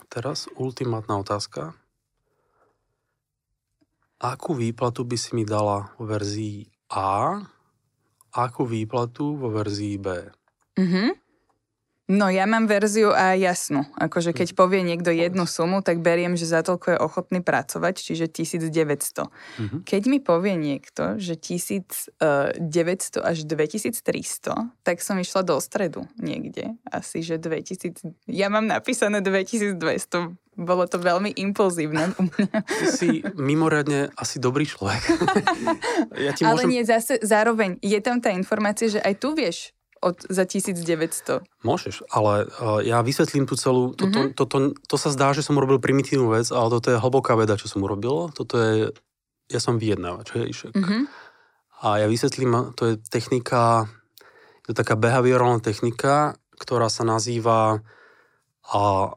[0.10, 1.78] Teraz ultimátna otázka.
[4.18, 7.38] Akú výplatu by si mi dala vo verzii A,
[8.34, 10.08] akú výplatu vo verzii B?
[10.78, 11.28] Mhm.
[12.08, 13.84] No ja mám verziu a jasnú.
[14.00, 18.32] Akože keď povie niekto jednu sumu, tak beriem, že za toľko je ochotný pracovať, čiže
[18.32, 19.28] 1900.
[19.28, 19.82] Mm-hmm.
[19.84, 22.16] Keď mi povie niekto, že 1900
[23.20, 26.80] až 2300, tak som išla do stredu niekde.
[26.88, 28.16] Asi, že 2000...
[28.32, 30.40] Ja mám napísané 2200.
[30.58, 32.58] Bolo to veľmi impulzívne u mňa.
[32.66, 35.06] Ty si mimoriadne asi dobrý človek.
[36.26, 36.70] ja ti Ale môžem...
[36.74, 41.46] nie, zase zároveň je tam tá informácia, že aj tu vieš od, za 1900.
[41.62, 44.38] Môžeš, ale uh, ja vysvetlím tú celú, toto, mm-hmm.
[44.38, 47.70] toto, to sa zdá, že som urobil primitívnu vec, ale toto je hlboká veda, čo
[47.70, 48.30] som urobil.
[48.34, 48.74] Toto je,
[49.50, 51.02] ja som vyjednávač, hej, mm-hmm.
[51.78, 53.86] A ja vysvetlím, to je technika,
[54.66, 57.86] to je taká behaviorálna technika, ktorá sa nazýva
[58.66, 59.14] a,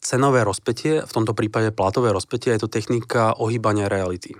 [0.00, 4.36] cenové rozpetie, v tomto prípade platové rozpetie, je to technika ohýbania reality.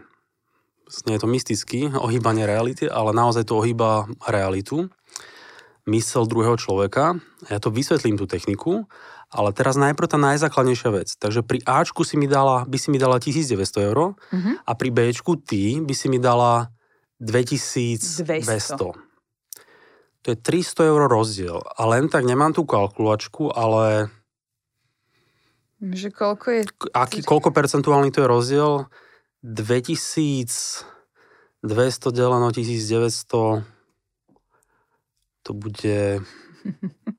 [1.07, 4.87] Nie je to mysticky, ohýbanie reality, ale naozaj to ohýba realitu
[5.87, 7.19] mysel druhého človeka.
[7.47, 8.90] Ja to vysvetlím tú techniku,
[9.31, 11.09] ale teraz najprv tá najzákladnejšia vec.
[11.19, 14.55] Takže pri Ačku si mi dala, by si mi dala 1900 eur uh-huh.
[14.66, 16.71] a pri Bčku ty by si mi dala
[17.23, 18.27] 2200.
[18.27, 19.07] 200.
[20.27, 21.59] To je 300 eur rozdiel.
[21.62, 24.11] A len tak nemám tú kalkulačku, ale...
[25.87, 26.62] Že koľko je...
[26.90, 28.90] Aký, koľko percentuálny to je rozdiel?
[29.46, 30.83] 2200
[32.11, 33.62] deleno 1900
[35.46, 36.22] to bude...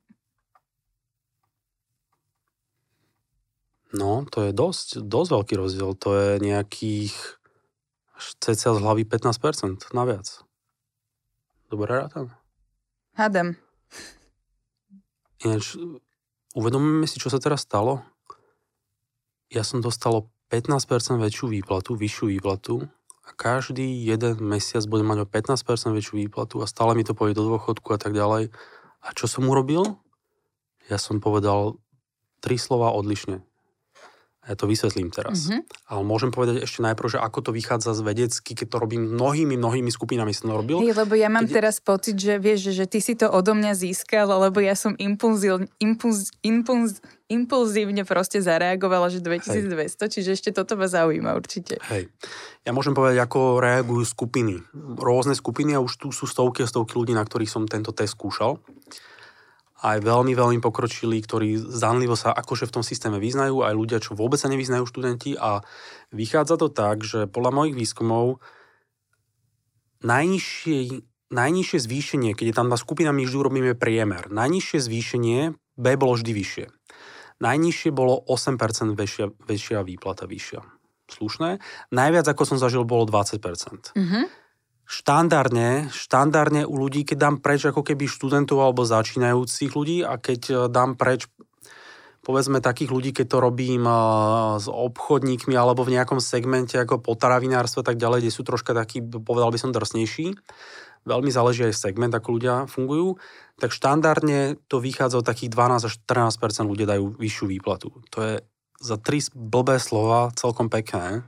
[3.95, 5.95] No, to je dosť, dosť veľký rozdiel.
[6.03, 7.15] To je nejakých
[8.19, 10.43] cca z hlavy 15% naviac.
[11.71, 12.35] Dobre rátam?
[13.15, 13.55] Hádam.
[15.39, 15.79] Ináč,
[16.51, 18.03] uvedomíme si, čo sa teraz stalo.
[19.47, 22.83] Ja som dostal 15% väčšiu výplatu, vyššiu výplatu
[23.23, 27.31] a každý jeden mesiac bude mať o 15% väčšiu výplatu a stále mi to povie
[27.31, 28.51] do dôchodku a tak ďalej.
[29.03, 29.95] A čo som urobil?
[30.91, 31.79] Ja som povedal
[32.43, 33.46] tri slova odlišne.
[34.47, 35.51] Ja to vysvetlím teraz.
[35.51, 35.91] Mm-hmm.
[35.91, 39.59] Ale môžem povedať ešte najprv, že ako to vychádza z vedecky, keď to robím mnohými,
[39.59, 40.79] mnohými skupinami som to robil.
[40.79, 41.59] Hej, lebo ja mám keď...
[41.59, 45.67] teraz pocit, že vieš, že ty si to odo mňa získal, lebo ja som impulzil,
[45.83, 50.09] impuls, impuls, impulzívne proste zareagovala, že 2200, Hej.
[50.15, 51.75] čiže ešte toto ma zaujíma určite.
[51.91, 52.07] Hej.
[52.63, 54.63] Ja môžem povedať, ako reagujú skupiny.
[54.95, 58.15] Rôzne skupiny a už tu sú stovky a stovky ľudí, na ktorých som tento test
[58.15, 58.63] skúšal
[59.77, 64.17] aj veľmi, veľmi pokročili, ktorí zdanlivo sa akože v tom systéme vyznajú, aj ľudia, čo
[64.17, 65.61] vôbec sa nevyznajú študenti a
[66.09, 68.41] vychádza to tak, že podľa mojich výskumov
[70.01, 70.77] najnižšie,
[71.29, 75.39] najnižšie zvýšenie, keď je tam na skupina, my vždy urobíme priemer, najnižšie zvýšenie
[75.77, 76.65] B bolo vždy vyššie.
[77.37, 80.65] Najnižšie bolo 8% väčšia, väčšia výplata vyššia.
[81.05, 81.61] Slušné.
[81.93, 83.93] Najviac, ako som zažil, bolo 20%.
[83.93, 84.46] Mm-hmm
[84.87, 90.41] štandardne, štandardne u ľudí, keď dám preč ako keby študentov alebo začínajúcich ľudí a keď
[90.47, 91.27] e, dám preč
[92.23, 93.93] povedzme takých ľudí, keď to robím e,
[94.63, 99.51] s obchodníkmi alebo v nejakom segmente ako potravinárstvo tak ďalej, kde sú troška takí, povedal
[99.51, 100.39] by som, drsnejší,
[101.03, 103.19] veľmi záleží aj segment, ako ľudia fungujú,
[103.59, 107.91] tak štandardne to vychádza od takých 12 až 14% ľudí dajú vyššiu výplatu.
[108.15, 108.33] To je
[108.79, 111.27] za tri blbé slova celkom pekné.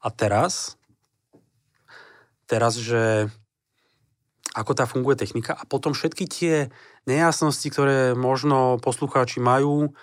[0.00, 0.79] A teraz
[2.50, 3.30] teraz, že
[4.58, 6.54] ako tá funguje technika a potom všetky tie
[7.06, 9.94] nejasnosti, ktoré možno poslucháči majú,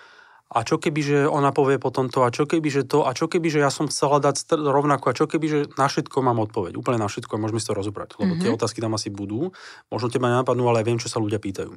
[0.48, 3.28] a čo keby, že ona povie potom to, a čo keby, že to, a čo
[3.28, 6.72] keby, že ja som chcela dať rovnako, a čo keby, že na všetko mám odpoveď,
[6.80, 8.48] úplne na všetko a môžeme si to rozobrať, lebo mm-hmm.
[8.48, 9.52] tie otázky tam asi budú,
[9.92, 11.76] možno teba nenapadnú, ale viem, čo sa ľudia pýtajú.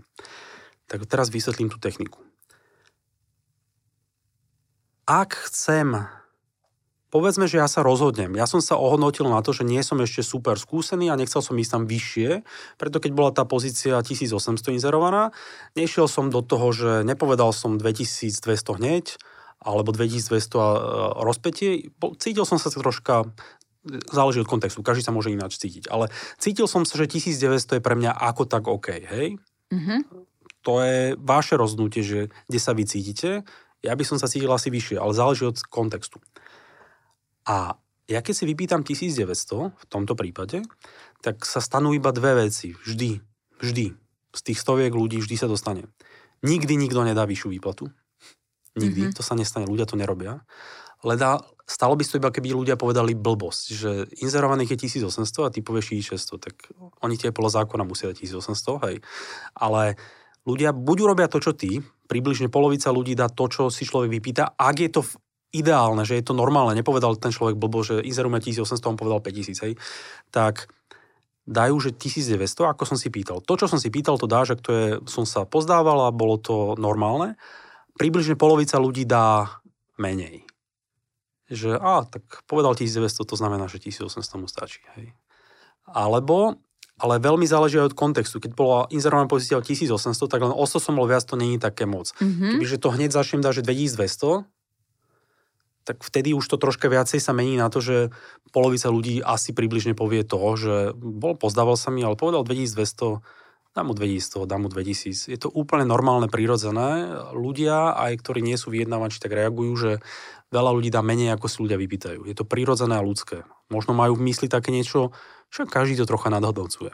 [0.88, 2.24] Tak teraz vysvetlím tú techniku.
[5.04, 6.08] Ak chcem
[7.12, 8.34] povedzme, že ja sa rozhodnem.
[8.40, 11.60] Ja som sa ohodnotil na to, že nie som ešte super skúsený a nechcel som
[11.60, 12.30] ísť tam vyššie,
[12.80, 15.36] preto keď bola tá pozícia 1800 inzerovaná,
[15.76, 19.20] nešiel som do toho, že nepovedal som 2200 hneď,
[19.62, 21.94] alebo 2200 rozpetie.
[22.18, 23.30] Cítil som sa troška,
[24.10, 26.10] záleží od kontextu, každý sa môže ináč cítiť, ale
[26.42, 29.38] cítil som sa, že 1900 je pre mňa ako tak OK, hej?
[29.70, 30.00] Mm-hmm.
[30.66, 32.20] To je vaše rozhodnutie, že
[32.50, 33.42] kde sa vy cítite.
[33.82, 36.22] Ja by som sa cítil asi vyššie, ale záleží od kontextu.
[37.48, 37.78] A
[38.12, 40.68] Ja keď si vypýtam 1900 v tomto prípade,
[41.24, 42.76] tak sa stanú iba dve veci.
[42.76, 43.24] Vždy.
[43.64, 43.96] Vždy.
[44.36, 45.88] Z tých stoviek ľudí vždy sa dostane.
[46.44, 47.88] Nikdy nikto nedá vyššiu výplatu.
[48.76, 49.12] Nikdy.
[49.12, 49.16] Mm-hmm.
[49.16, 49.64] To sa nestane.
[49.64, 50.44] Ľudia to nerobia.
[51.08, 55.66] Leda, stalo by to iba, keby ľudia povedali blbosť, že inzerovaných je 1800 a ty
[55.66, 56.56] povieš 1600, tak
[57.02, 58.96] oni tie podľa zákona musia dať 1800, hej.
[59.58, 59.98] Ale
[60.46, 64.54] ľudia buď urobia to, čo ty, približne polovica ľudí dá to, čo si človek vypýta,
[64.54, 65.02] ak je to
[65.52, 69.66] ideálne, že je to normálne, nepovedal ten človek blbo, že inzerujeme 1800, on povedal 5000,
[69.68, 69.74] hej,
[70.32, 70.72] tak
[71.44, 73.44] dajú, že 1900, ako som si pýtal.
[73.44, 76.40] To, čo som si pýtal, to dá, že to je, som sa pozdával a bolo
[76.40, 77.36] to normálne.
[78.00, 79.60] Približne polovica ľudí dá
[80.00, 80.48] menej
[81.52, 84.80] že a, tak povedal 1900, to znamená, že 1800 mu stačí.
[84.96, 85.12] Hej.
[85.84, 86.56] Alebo,
[86.96, 88.40] ale veľmi záleží aj od kontextu.
[88.40, 91.60] Keď bola inzerovaná pozícia o 1800, tak len o 100 som bol viac, to není
[91.60, 92.16] také moc.
[92.24, 92.56] Mm-hmm.
[92.56, 94.48] Kebyže to hneď začnem dať, že 2200,
[95.84, 98.14] tak vtedy už to troška viacej sa mení na to, že
[98.54, 103.22] polovica ľudí asi približne povie to, že bol, pozdával sa mi, ale povedal 2200,
[103.72, 105.32] dám mu 2100, dám mu 2000.
[105.32, 107.08] Je to úplne normálne, prírodzené.
[107.32, 109.92] Ľudia, aj ktorí nie sú vyjednávači, tak reagujú, že
[110.52, 112.28] veľa ľudí dá menej, ako si ľudia vypýtajú.
[112.28, 113.48] Je to prírodzené a ľudské.
[113.72, 115.16] Možno majú v mysli také niečo,
[115.48, 116.92] že každý to trocha nadhodnocuje.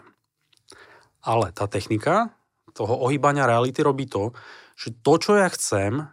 [1.25, 2.37] Ale tá technika
[2.77, 4.37] toho ohýbania reality robí to,
[4.77, 6.05] že to, čo ja chcem,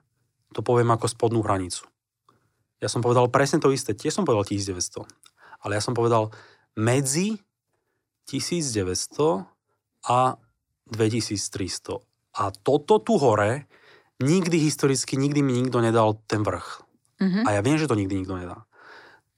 [0.56, 1.84] to poviem ako spodnú hranicu.
[2.84, 5.08] Ja som povedal presne to isté, tiež som povedal 1900,
[5.64, 6.28] ale ja som povedal
[6.76, 7.40] medzi
[8.28, 9.48] 1900
[10.04, 10.36] a
[10.92, 12.04] 2300.
[12.36, 13.64] A toto tu hore
[14.20, 16.84] nikdy historicky, nikdy mi nikto nedal ten vrch.
[17.24, 17.44] Mm-hmm.
[17.48, 18.68] A ja viem, že to nikdy nikto nedá.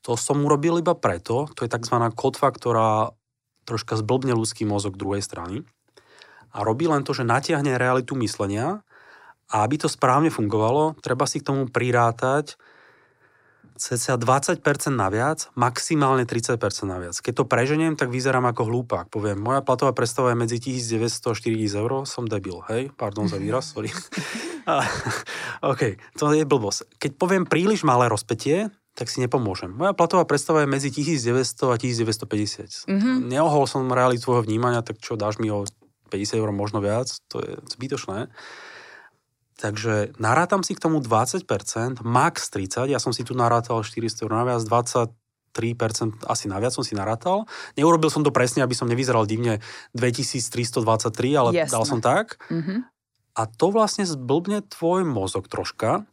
[0.03, 1.97] To som urobil iba preto, to je tzv.
[2.19, 3.15] kotva, ktorá
[3.63, 5.63] troška zblbne ľudský mozog druhej strany
[6.55, 8.83] a robí len to, že natiahne realitu myslenia
[9.51, 12.59] a aby to správne fungovalo, treba si k tomu prirátať
[13.77, 14.61] cca 20%
[14.93, 16.57] naviac, maximálne 30%
[16.89, 17.17] naviac.
[17.21, 19.13] Keď to preženiem, tak vyzerám ako hlúpak.
[19.13, 22.91] Poviem, moja platová predstava je medzi 1900 a 4000 eur, som debil, hej?
[22.97, 23.93] Pardon za výraz, sorry.
[25.71, 26.99] OK, to je blbosť.
[26.99, 29.69] Keď poviem príliš malé rozpetie, tak si nepomôžem.
[29.69, 31.37] Moja platová predstava je medzi 1900
[31.69, 32.89] a 1950.
[32.89, 33.17] Mm-hmm.
[33.29, 35.69] Neohol som realitu tvojho vnímania, tak čo, dáš mi o
[36.09, 37.13] 50 eur možno viac?
[37.29, 38.33] To je zbytočné.
[39.57, 44.33] Takže narátam si k tomu 20%, max 30%, ja som si tu narátal 400 eur
[44.37, 47.49] naviac, 23% asi naviac som si narátal.
[47.73, 49.65] Neurobil som to presne, aby som nevyzeral divne
[49.97, 51.73] 2323, ale Jasne.
[51.73, 52.37] dal som tak.
[52.53, 52.79] Mm-hmm.
[53.37, 56.05] A to vlastne zblbne tvoj mozog troška,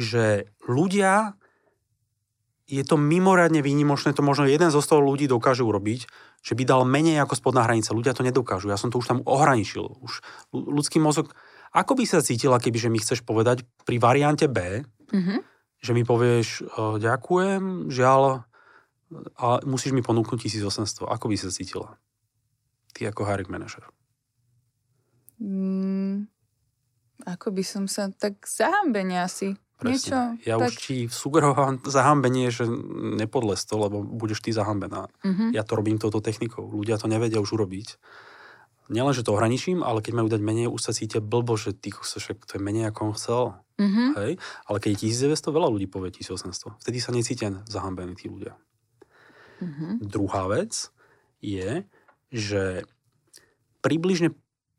[0.00, 1.36] že ľudia,
[2.64, 6.08] je to mimoriadne výnimočné, to možno jeden zo 100 ľudí dokáže urobiť,
[6.40, 7.92] že by dal menej ako spodná hranica.
[7.92, 8.72] Ľudia to nedokážu.
[8.72, 9.84] Ja som to už tam ohraničil.
[10.00, 10.24] Už
[10.56, 11.36] ľudský mozog
[11.72, 15.38] ako by sa cítila, keby že mi chceš povedať pri variante B, mm-hmm.
[15.80, 16.68] že mi povieš,
[17.00, 18.44] ďakujem, žiaľ,
[19.36, 21.04] a musíš mi ponúknuť 1800.
[21.04, 22.00] Ako by sa cítila?
[22.96, 23.84] Ty ako hiring manažer.
[25.40, 26.28] Mm,
[27.28, 29.56] ako by som sa tak zahambenie asi.
[29.76, 29.98] Presne.
[29.98, 30.70] Niečo, ja tak...
[30.70, 32.68] už ti sugerovám zahambenie, že
[33.18, 35.10] nepodles to, lebo budeš ty zahambená.
[35.26, 35.48] Mm-hmm.
[35.56, 36.68] Ja to robím touto technikou.
[36.70, 37.98] Ľudia to nevedia už urobiť
[38.90, 41.92] nielen, že to ohraničím, ale keď majú dať menej, už sa cítia blbo, že ty
[41.92, 43.42] však to je menej, ako on chcel.
[43.78, 44.08] Mm-hmm.
[44.18, 44.32] Hej?
[44.66, 44.98] Ale keď je
[45.30, 46.78] 1900, veľa ľudí povie 1800.
[46.82, 48.58] Vtedy sa necítia zahambení tí ľudia.
[49.62, 49.92] Mm-hmm.
[50.02, 50.90] Druhá vec
[51.42, 51.86] je,
[52.30, 52.86] že
[53.82, 54.34] približne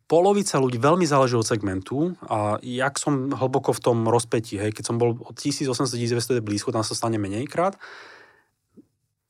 [0.08, 4.94] polovica ľudí veľmi záleží od segmentu a jak som hlboko v tom rozpetí, hej, keď
[4.94, 7.80] som bol od 1800-1900 blízko, tam sa stane menej krát.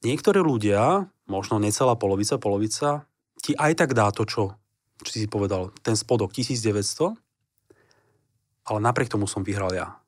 [0.03, 3.07] Niektorí ľudia, možno necelá polovica, polovica,
[3.39, 4.59] ti aj tak dá to, čo
[5.03, 7.13] či si povedal, ten spodok 1900,
[8.63, 9.99] ale napriek tomu som vyhral ja.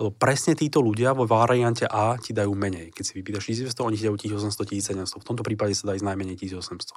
[0.00, 2.90] Lebo presne títo ľudia vo variante A ti dajú menej.
[2.96, 5.22] Keď si vypýtaš 1900, oni ti dajú 1800, 1700.
[5.22, 6.96] V tomto prípade sa dá ísť najmenej 1800.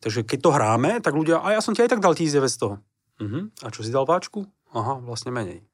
[0.00, 2.80] Takže keď to hráme, tak ľudia, a ja som ti aj tak dal 1900.
[3.20, 3.48] Uh-huh.
[3.62, 4.48] A čo si dal váčku?
[4.72, 5.64] Aha, vlastne menej.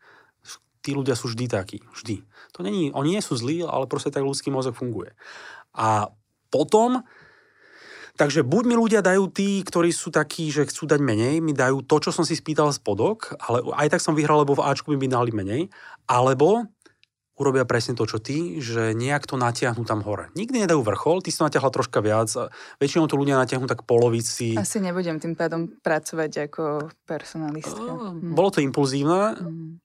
[0.82, 1.78] Tí ľudia sú vždy takí.
[1.94, 2.26] Vždy.
[2.58, 5.14] To není, oni nie sú zlí, ale proste tak ľudský mozog funguje.
[5.78, 6.10] A
[6.50, 7.06] potom
[8.22, 11.82] Takže buď mi ľudia dajú tí, ktorí sú takí, že chcú dať menej, mi dajú
[11.82, 15.10] to, čo som si spýtal spodok, ale aj tak som vyhral, lebo v Ačku mi
[15.10, 15.66] dali menej,
[16.06, 16.70] alebo
[17.34, 20.30] urobia presne to, čo ty, že nejak to natiahnu tam hore.
[20.38, 22.30] Nikdy nedajú vrchol, ty si to natiahla troška viac,
[22.78, 24.54] väčšinou to ľudia natiahnu tak polovici.
[24.54, 27.90] Asi nebudem tým pádom pracovať ako personalistka.
[28.22, 28.38] Hm.
[28.38, 29.81] Bolo to impulzívne, hm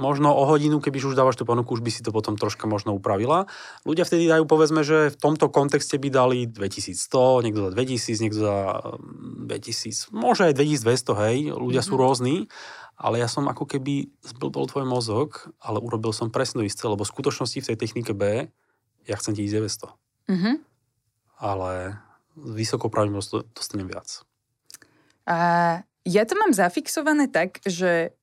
[0.00, 2.96] možno o hodinu, keby už dávaš tú ponuku, už by si to potom troška možno
[2.96, 3.46] upravila.
[3.84, 8.38] Ľudia vtedy dajú, povedzme, že v tomto kontexte by dali 2100, niekto za 2000, niekto
[8.40, 8.56] za
[9.46, 11.92] 2000, mm, možno aj 2200, hej, ľudia mm-hmm.
[11.92, 12.00] sú mhm.
[12.00, 12.36] rôzni,
[12.96, 17.12] ale ja som ako keby zblbol tvoj mozog, ale urobil som presne isté, lebo v
[17.12, 18.48] skutočnosti v tej technike B
[19.08, 19.88] ja chcem 1900.
[20.28, 20.54] Mm-hmm.
[21.40, 21.96] Ale
[22.36, 24.24] vysokou pravdepodobnosťou dostanem viac.
[25.24, 25.36] A
[26.04, 28.16] ja to mám zafixované tak, že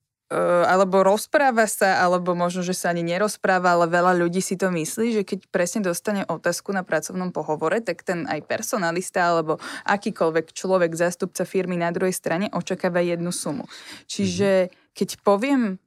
[0.67, 5.15] alebo rozpráva sa, alebo možno, že sa ani nerozpráva, ale veľa ľudí si to myslí,
[5.15, 9.55] že keď presne dostane otázku na pracovnom pohovore, tak ten aj personalista alebo
[9.87, 13.71] akýkoľvek človek, zástupca firmy na druhej strane očakáva jednu sumu.
[14.11, 14.91] Čiže mm-hmm.
[14.91, 15.79] keď poviem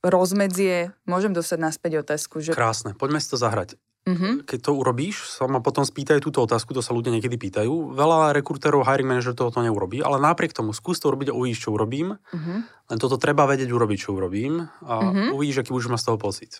[0.00, 2.40] rozmedzie, môžem dostať naspäť otázku.
[2.40, 2.56] Že...
[2.56, 3.76] Krásne, poďme si to zahrať.
[4.00, 4.48] Mm-hmm.
[4.48, 7.92] Keď to urobíš, sa ma potom spýtajú túto otázku, to sa ľudia niekedy pýtajú.
[7.92, 11.68] Veľa rekrutérov, hiring manager toho to neurobí, ale napriek tomu skús to urobiť a uvidíš,
[11.68, 12.16] čo urobím.
[12.16, 12.58] Mm-hmm.
[12.90, 15.36] Len toto treba vedieť urobiť, čo urobím a mm-hmm.
[15.36, 16.52] uvidíš, aký budeš mať z toho pocit.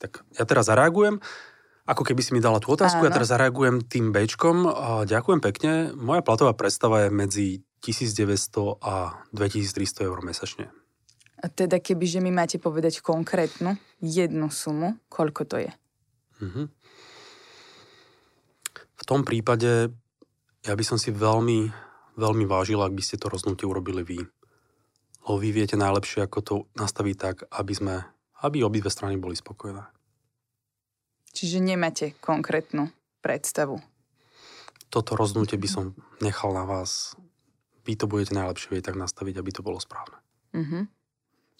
[0.00, 1.20] Tak ja teraz zareagujem.
[1.84, 3.08] Ako keby si mi dala tú otázku, Áno.
[3.10, 4.64] ja teraz zareagujem tým Bčkom.
[4.64, 5.72] A ďakujem pekne.
[5.98, 7.46] Moja platová predstava je medzi
[7.84, 10.70] 1900 a 2300 eur mesačne.
[11.40, 15.72] A teda keby, že mi máte povedať konkrétnu jednu sumu, koľko to je?
[16.40, 16.66] Mm-hmm.
[19.00, 19.92] V tom prípade
[20.60, 21.72] ja by som si veľmi,
[22.20, 24.18] veľmi vážil, ak by ste to rozhodnutie urobili vy.
[25.24, 27.94] Lebo vy viete najlepšie, ako to nastaviť tak, aby sme,
[28.44, 29.84] aby obidve strany boli spokojné.
[31.30, 32.90] Čiže nemáte konkrétnu
[33.22, 33.78] predstavu?
[34.90, 35.84] Toto rozhodnutie by som
[36.18, 37.14] nechal na vás.
[37.86, 40.18] Vy to budete najlepšie vedieť tak nastaviť, aby to bolo správne.
[40.52, 40.82] Mm-hmm.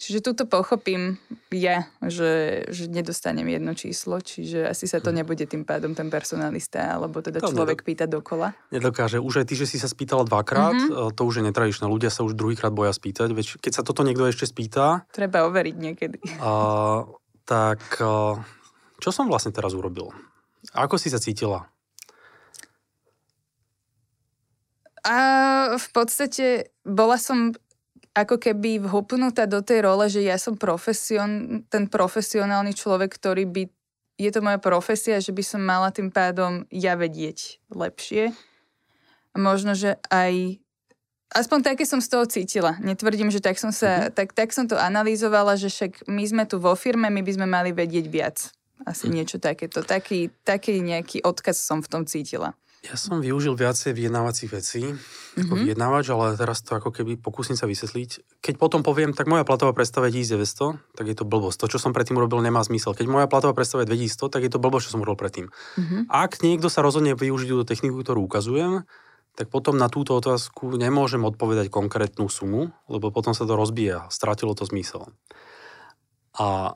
[0.01, 1.21] Čiže tuto pochopím
[1.53, 5.21] ja, že, že nedostanem jedno číslo, čiže asi sa to hm.
[5.21, 8.57] nebude tým pádom ten personalista, alebo teda to človek nedok- pýta dokola.
[8.73, 9.21] Nedokáže.
[9.21, 11.13] Už aj ty, že si sa spýtala dvakrát, mm-hmm.
[11.13, 11.85] to už je netradičné.
[11.85, 13.29] Ľudia sa už druhýkrát boja spýtať.
[13.29, 15.05] Veď keď sa toto niekto ešte spýta...
[15.13, 16.17] Treba overiť niekedy.
[16.41, 17.05] A,
[17.45, 18.01] tak
[18.97, 20.09] čo som vlastne teraz urobil?
[20.73, 21.69] Ako si sa cítila?
[25.05, 25.17] A
[25.77, 27.53] v podstate bola som
[28.11, 33.63] ako keby vhupnutá do tej role, že ja som profesion, ten profesionálny človek, ktorý by,
[34.19, 38.35] je to moja profesia, že by som mala tým pádom ja vedieť lepšie.
[39.31, 40.59] A možno, že aj
[41.31, 42.75] Aspoň také som z toho cítila.
[42.83, 44.15] Netvrdím, že tak som, sa, mm-hmm.
[44.19, 47.47] tak, tak som to analyzovala, že však my sme tu vo firme, my by sme
[47.47, 48.51] mali vedieť viac.
[48.83, 49.13] Asi mm.
[49.15, 49.79] niečo takéto.
[49.79, 52.51] Taký, taký nejaký odkaz som v tom cítila.
[52.81, 55.45] Ja som využil viacej vyjednávacích vecí mm-hmm.
[55.45, 55.63] ako mhm.
[55.69, 58.41] vyjednávač, ale teraz to ako keby pokúsim sa vysvetliť.
[58.41, 61.61] Keď potom poviem, tak moja platová predstava je 1900, tak je to blbosť.
[61.61, 62.97] To, čo som predtým urobil, nemá zmysel.
[62.97, 65.53] Keď moja platová predstava je 2100, tak je to blbosť, čo som urobil predtým.
[65.53, 66.01] Mm-hmm.
[66.09, 68.81] Ak niekto sa rozhodne využiť túto techniku, ktorú ukazujem,
[69.37, 74.09] tak potom na túto otázku nemôžem odpovedať konkrétnu sumu, lebo potom sa to rozbíja.
[74.11, 75.07] Stratilo to zmysel.
[76.35, 76.75] A,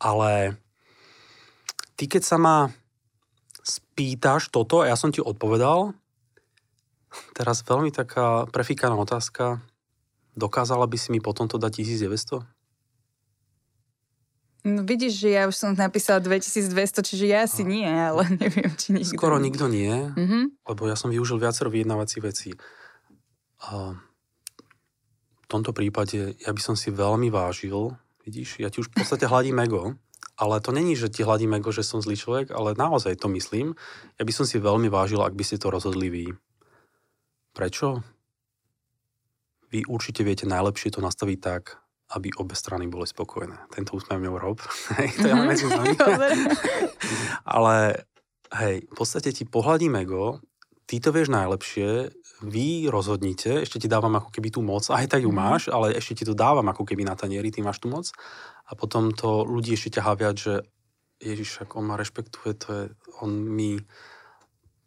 [0.00, 0.58] ale
[1.94, 2.56] ty, keď sa ma
[3.64, 5.96] spýtaš toto a ja som ti odpovedal.
[7.32, 9.64] Teraz veľmi taká prefíkaná otázka.
[10.36, 12.44] Dokázala by si mi potom to dať 1900?
[14.64, 18.96] No vidíš, že ja už som napísala 2200, čiže ja asi nie, ale neviem, či
[18.96, 19.12] nikto.
[19.12, 20.64] Skoro nikto nie, mm-hmm.
[20.64, 22.50] lebo ja som využil viacero vyjednávacích vecí.
[23.60, 23.92] A
[25.44, 27.92] v tomto prípade ja by som si veľmi vážil,
[28.24, 30.00] vidíš, ja ti už v podstate hladím ego,
[30.34, 33.78] ale to není, že ti hladím ego, že som zlý človek, ale naozaj to myslím.
[34.18, 36.26] Ja by som si veľmi vážil, ak by ste to rozhodli vy.
[37.54, 38.02] Prečo?
[39.70, 41.78] Vy určite viete najlepšie to nastaviť tak,
[42.18, 43.70] aby obe strany boli spokojné.
[43.70, 44.58] Tento úsmev mi urob.
[45.18, 45.46] to je mm-hmm.
[45.46, 45.66] medzi
[47.46, 48.06] ale
[48.58, 50.42] hej, v podstate ti pohľadím ego,
[50.84, 52.12] ty to vieš najlepšie,
[52.44, 55.50] vy rozhodnite, ešte ti dávam ako keby tú moc, aj tak ju mm-hmm.
[55.56, 58.10] máš, ale ešte ti to dávam ako keby na tanieri, ty máš tú moc
[58.68, 60.64] a potom to ľudí ešte ťahá viac, že
[61.24, 62.82] Ježiš, ak on ma rešpektuje, to je,
[63.24, 63.80] on mi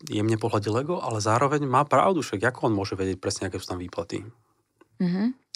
[0.05, 3.73] jemne pohľadí Lego, ale zároveň má pravdu, však ako on môže vedieť presne, aké sú
[3.73, 4.21] tam výplaty.
[5.01, 5.47] Mm-hmm.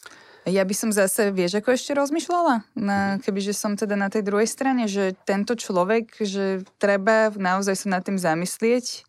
[0.49, 2.65] Ja by som zase, vieš, ako ešte rozmýšľala?
[2.73, 3.21] Na, mhm.
[3.21, 8.01] kebyže som teda na tej druhej strane, že tento človek, že treba naozaj sa nad
[8.01, 9.05] tým zamyslieť,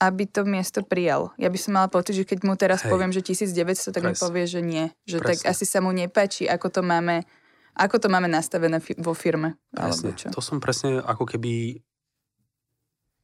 [0.00, 1.36] aby to miesto prijal.
[1.36, 2.88] Ja by som mala pocit, že keď mu teraz Hej.
[2.88, 4.08] poviem, že 1900, tak Presne.
[4.08, 4.84] mi povie, že nie.
[5.04, 5.28] Že Presne.
[5.28, 7.28] tak asi sa mu nepáči, ako to máme
[7.70, 9.56] ako to máme nastavené vo firme?
[9.70, 10.12] Presne.
[10.12, 10.28] čo?
[10.34, 11.78] To som presne ako keby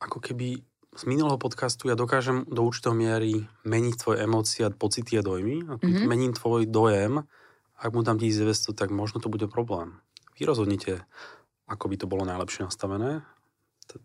[0.01, 0.62] ako keby
[0.97, 3.33] z minulého podcastu ja dokážem do určitej miery
[3.68, 5.57] meniť tvoje emócie, pocity a dojmy.
[5.68, 6.09] A mm-hmm.
[6.09, 7.20] mením tvoj dojem,
[7.77, 10.01] ak mu dám 1900, tak možno to bude problém.
[10.41, 11.05] Vy rozhodnite,
[11.68, 13.20] ako by to bolo najlepšie nastavené.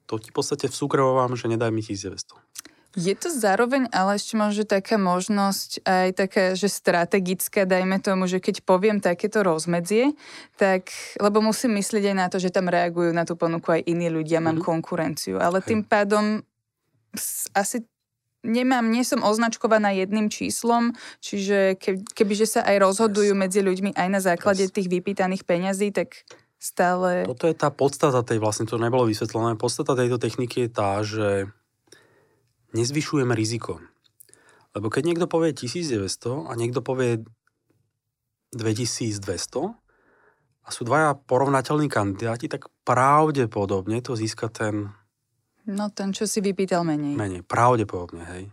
[0.07, 2.37] To, ti v podstate vsúkrevovám, že nedaj mi 1900.
[2.91, 8.43] Je to zároveň ale ešte možno taká možnosť aj taká, že strategická, dajme tomu, že
[8.43, 10.11] keď poviem takéto rozmedzie,
[10.59, 14.11] tak, lebo musím myslieť aj na to, že tam reagujú na tú ponuku aj iní
[14.11, 14.67] ľudia, mám mm-hmm.
[14.67, 15.71] konkurenciu, ale Hej.
[15.71, 16.43] tým pádom
[17.55, 17.87] asi
[18.43, 20.91] nemám, nie som označkovaná jedným číslom,
[21.23, 26.25] čiže ke, kebyže sa aj rozhodujú medzi ľuďmi aj na základe tých vypýtaných peňazí, tak
[26.61, 27.25] stále...
[27.25, 31.49] Toto je tá podstata tej, vlastne to nebolo vysvetlené, podstata tejto techniky je tá, že
[32.77, 33.81] nezvyšujeme riziko.
[34.77, 37.25] Lebo keď niekto povie 1900 a niekto povie
[38.53, 39.73] 2200
[40.61, 44.93] a sú dvaja porovnateľní kandidáti, tak pravdepodobne to získa ten...
[45.65, 47.17] No ten, čo si vypýtal menej.
[47.17, 48.43] Menej, pravdepodobne, hej.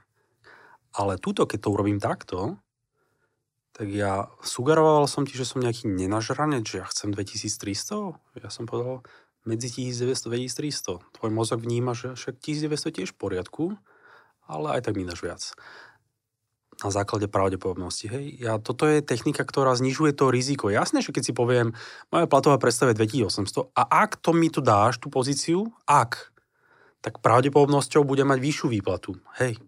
[0.97, 2.59] Ale túto, keď to urobím takto,
[3.79, 8.43] tak ja sugeroval som ti, že som nejaký nenažranec, že ja chcem 2300.
[8.43, 9.07] Ja som povedal
[9.47, 10.99] medzi 1900 a 2300.
[11.15, 13.65] Tvoj mozog vníma, že však 1900 tiež v poriadku,
[14.51, 15.43] ale aj tak mi dáš viac.
[16.83, 18.11] Na základe pravdepodobnosti.
[18.11, 18.43] Hej.
[18.43, 20.75] Ja, toto je technika, ktorá znižuje to riziko.
[20.75, 21.71] Jasné, že keď si poviem,
[22.11, 26.35] moja platová predstava je 2800 a ak to mi tu dáš, tú pozíciu, ak,
[26.99, 29.15] tak pravdepodobnosťou bude mať vyššiu výplatu.
[29.39, 29.63] Hej.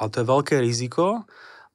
[0.00, 1.28] Ale to je veľké riziko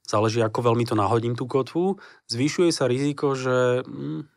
[0.06, 1.98] záleží ako veľmi to nahodím tú kotvu,
[2.30, 4.30] zvyšuje sa riziko, že hm,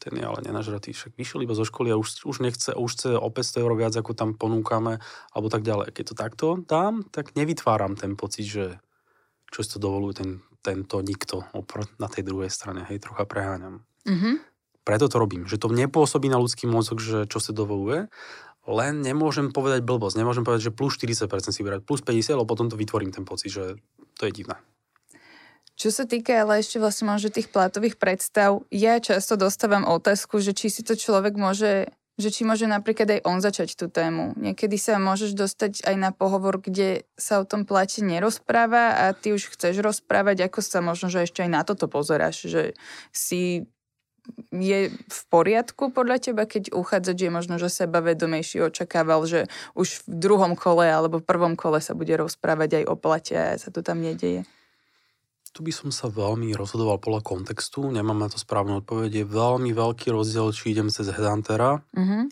[0.00, 3.10] ten je ale nenažratý, však vyšiel iba zo školy a už, už nechce, už chce
[3.20, 4.96] o 500 eur viac, ako tam ponúkame,
[5.36, 5.92] alebo tak ďalej.
[5.92, 8.64] Keď to takto dám, tak nevytváram ten pocit, že
[9.52, 10.30] čo si to dovoluje ten,
[10.64, 11.44] tento nikto
[12.00, 13.84] na tej druhej strane, hej, trocha preháňam.
[14.08, 14.34] Mm-hmm.
[14.80, 18.08] Preto to robím, že to nepôsobí na ľudský mozog, že čo sa dovoluje,
[18.70, 22.70] len nemôžem povedať blbosť, nemôžem povedať, že plus 40% si vybrať, plus 50, lebo potom
[22.70, 23.76] to vytvorím ten pocit, že
[24.14, 24.56] to je divné.
[25.80, 30.52] Čo sa týka ale ešte vlastne možno tých platových predstav, ja často dostávam otázku, že
[30.52, 31.88] či si to človek môže,
[32.20, 34.36] že či môže napríklad aj on začať tú tému.
[34.36, 39.32] Niekedy sa môžeš dostať aj na pohovor, kde sa o tom plate nerozpráva a ty
[39.32, 42.76] už chceš rozprávať, ako sa možno, že ešte aj na toto pozeráš, že
[43.08, 43.64] si
[44.50, 49.46] je v poriadku podľa teba, keď uchádzač je možno, že sebavedomejší očakával, že
[49.78, 53.58] už v druhom kole alebo v prvom kole sa bude rozprávať aj o plate a
[53.58, 54.46] sa to tam nedieje?
[55.50, 59.22] Tu by som sa veľmi rozhodoval podľa kontextu, nemám na to správnu odpoveď.
[59.22, 62.22] Je veľmi veľký rozdiel, či idem cez headhuntera, mm-hmm.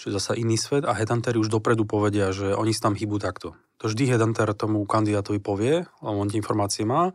[0.00, 3.20] čo je zasa iný svet, a headhunteri už dopredu povedia, že oni si tam chýbu
[3.20, 3.52] takto.
[3.84, 7.12] To vždy headhunter tomu kandidátovi povie, on tie informácie má,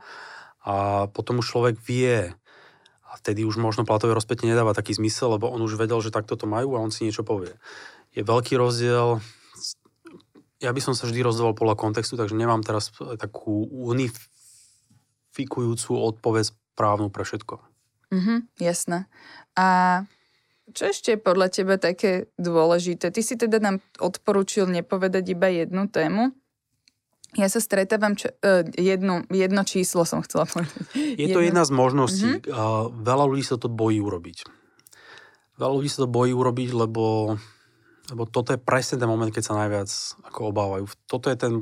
[0.59, 2.36] a potom už človek vie,
[3.20, 6.47] vtedy už možno platové rozpätie nedáva taký zmysel, lebo on už vedel, že takto to
[6.47, 7.51] majú a on si niečo povie.
[8.15, 9.20] Je veľký rozdiel,
[10.59, 14.28] ja by som sa vždy rozhodoval podľa kontextu, takže nemám teraz takú unif
[15.32, 17.63] fikujúcu odpoveď právnu pre všetko.
[18.11, 19.07] Mhm, jasné.
[19.55, 19.67] A
[20.74, 23.09] čo ešte podľa teba také dôležité?
[23.09, 26.36] Ty si teda nám odporúčil nepovedať iba jednu tému.
[27.38, 30.73] Ja sa stretávam, čo, uh, jedno, jedno číslo som chcela povedať.
[30.97, 31.61] Je to jedno.
[31.61, 32.30] jedna z možností.
[32.41, 33.05] Mm-hmm.
[33.05, 34.49] Veľa ľudí sa to bojí urobiť.
[35.61, 37.38] Veľa ľudí sa to bojí urobiť, lebo,
[38.09, 39.89] lebo toto je presne ten moment, keď sa najviac
[40.25, 40.89] ako obávajú.
[41.05, 41.53] Toto je ten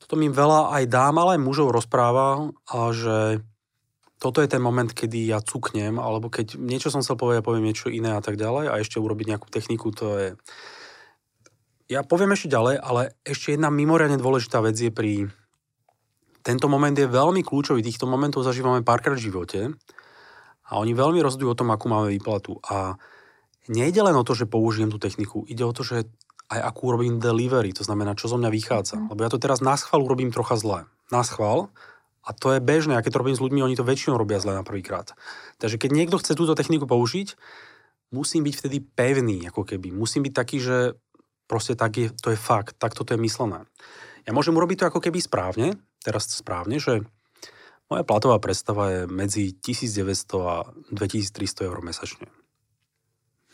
[0.00, 3.44] toto mi veľa aj dám, ale aj mužov rozpráva, a že
[4.18, 7.92] toto je ten moment, kedy ja cuknem, alebo keď niečo som chcel povedať, poviem niečo
[7.92, 10.28] iné a tak ďalej a ešte urobiť nejakú techniku, to je...
[11.90, 15.26] Ja poviem ešte ďalej, ale ešte jedna mimoriadne dôležitá vec je pri...
[16.46, 19.60] Tento moment je veľmi kľúčový, týchto momentov zažívame párkrát v živote
[20.70, 22.62] a oni veľmi rozhodujú o tom, akú máme výplatu.
[22.70, 22.94] A
[23.66, 26.06] nejde len o to, že použijem tú techniku, ide o to, že
[26.50, 28.96] aj akú urobím delivery, to znamená, čo zo mňa vychádza.
[28.96, 29.06] Mm.
[29.10, 30.86] Lebo ja to teraz na schvál urobím trocha zle.
[31.10, 31.74] Na schvál.
[32.22, 34.54] A to je bežné, a keď to robím s ľuďmi, oni to väčšinou robia zle
[34.54, 35.10] na prvýkrát.
[35.58, 37.34] Takže keď niekto chce túto techniku použiť,
[38.14, 39.90] musím byť vtedy pevný, ako keby.
[39.90, 40.94] Musím byť taký, že
[41.50, 43.66] proste tak je, to je fakt, tak toto je myslené.
[44.22, 45.74] Ja môžem urobiť to ako keby správne,
[46.06, 47.02] teraz správne, že
[47.90, 52.30] moja platová predstava je medzi 1900 a 2300 eur mesačne.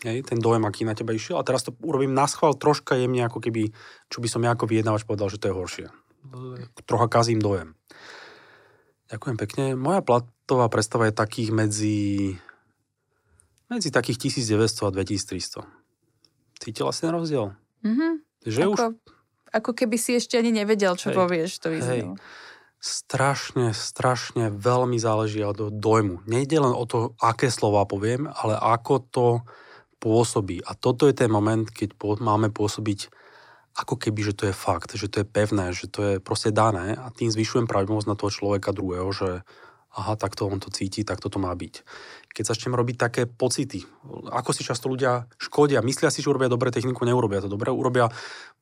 [0.04, 1.40] Hej, ten dojem, aký na teba išiel.
[1.40, 3.72] A teraz to urobím na schvál troška jemne, ako keby,
[4.12, 5.86] čo by som ja ako vyjednávač povedal, že to je horšie.
[6.84, 7.72] Trocha kazím dojem.
[9.08, 9.64] Ďakujem pekne.
[9.72, 11.96] Moja platová predstava je takých medzi
[13.66, 15.64] medzi takých 1900 a 2300.
[16.60, 17.56] Cítila si ten rozdiel?
[17.84, 18.12] Mm-hmm.
[18.46, 18.80] Že ako, už...
[19.52, 22.14] ako keby si ešte ani nevedel, čo hej, povieš, to vyzeralo.
[22.76, 26.28] Strašne, strašne veľmi záleží od dojmu.
[26.28, 29.26] Nejde len o to, aké slova poviem, ale ako to
[29.98, 30.62] pôsobí.
[30.62, 33.10] A toto je ten moment, keď máme pôsobiť
[33.76, 36.96] ako keby, že to je fakt, že to je pevné, že to je proste dané
[36.96, 39.44] a tým zvyšujem pravdivosť na toho človeka druhého, že
[39.96, 41.84] aha, takto on to cíti, takto to má byť.
[42.36, 43.80] Keď začnem robiť také pocity,
[44.28, 48.12] ako si často ľudia škodia, myslia si, že urobia dobré techniku, neurobia to dobre, urobia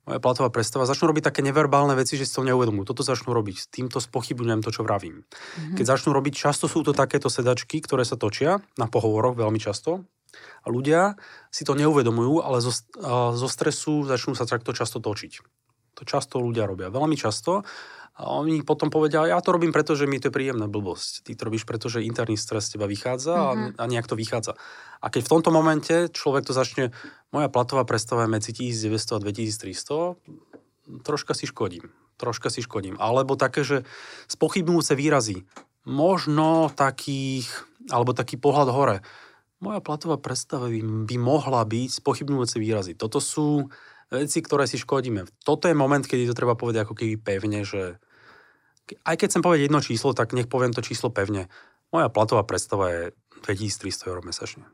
[0.06, 2.86] moja platová predstava, začnú robiť také neverbálne veci, že si to neuvedomujú.
[2.86, 5.26] Toto začnú robiť, s týmto spochybujem to, čo vravím.
[5.26, 5.76] Mm-hmm.
[5.80, 10.06] Keď začnú robiť, často sú to takéto sedačky, ktoré sa točia na pohovoroch veľmi často,
[10.34, 11.14] a ľudia
[11.50, 12.74] si to neuvedomujú, ale zo,
[13.38, 15.32] zo stresu začnú sa takto často točiť.
[15.94, 17.62] To často ľudia robia, veľmi často.
[18.14, 21.26] A oni potom povedia, ja to robím preto, že mi to je príjemná blbosť.
[21.26, 23.70] Ty to robíš preto, že interný stres z teba vychádza mm-hmm.
[23.74, 24.54] a, nejak to vychádza.
[25.02, 26.94] A keď v tomto momente človek to začne,
[27.34, 31.90] moja platová predstava je medzi 1900 a 2300, troška si škodím.
[32.14, 32.94] Troška si škodím.
[33.02, 33.82] Alebo také, že
[34.30, 35.42] spochybnúce výrazy.
[35.82, 37.50] Možno takých,
[37.90, 38.96] alebo taký pohľad hore.
[39.58, 42.94] Moja platová predstava by, by mohla byť spochybnúce výrazy.
[42.94, 43.74] Toto sú
[44.14, 45.26] veci, ktoré si škodíme.
[45.42, 47.98] Toto je moment, kedy to treba povedať ako keby pevne, že
[49.02, 51.50] aj keď chcem povedať jedno číslo, tak nech poviem to číslo pevne.
[51.90, 53.02] Moja platová predstava je
[53.42, 54.64] 2300 eur mesačne.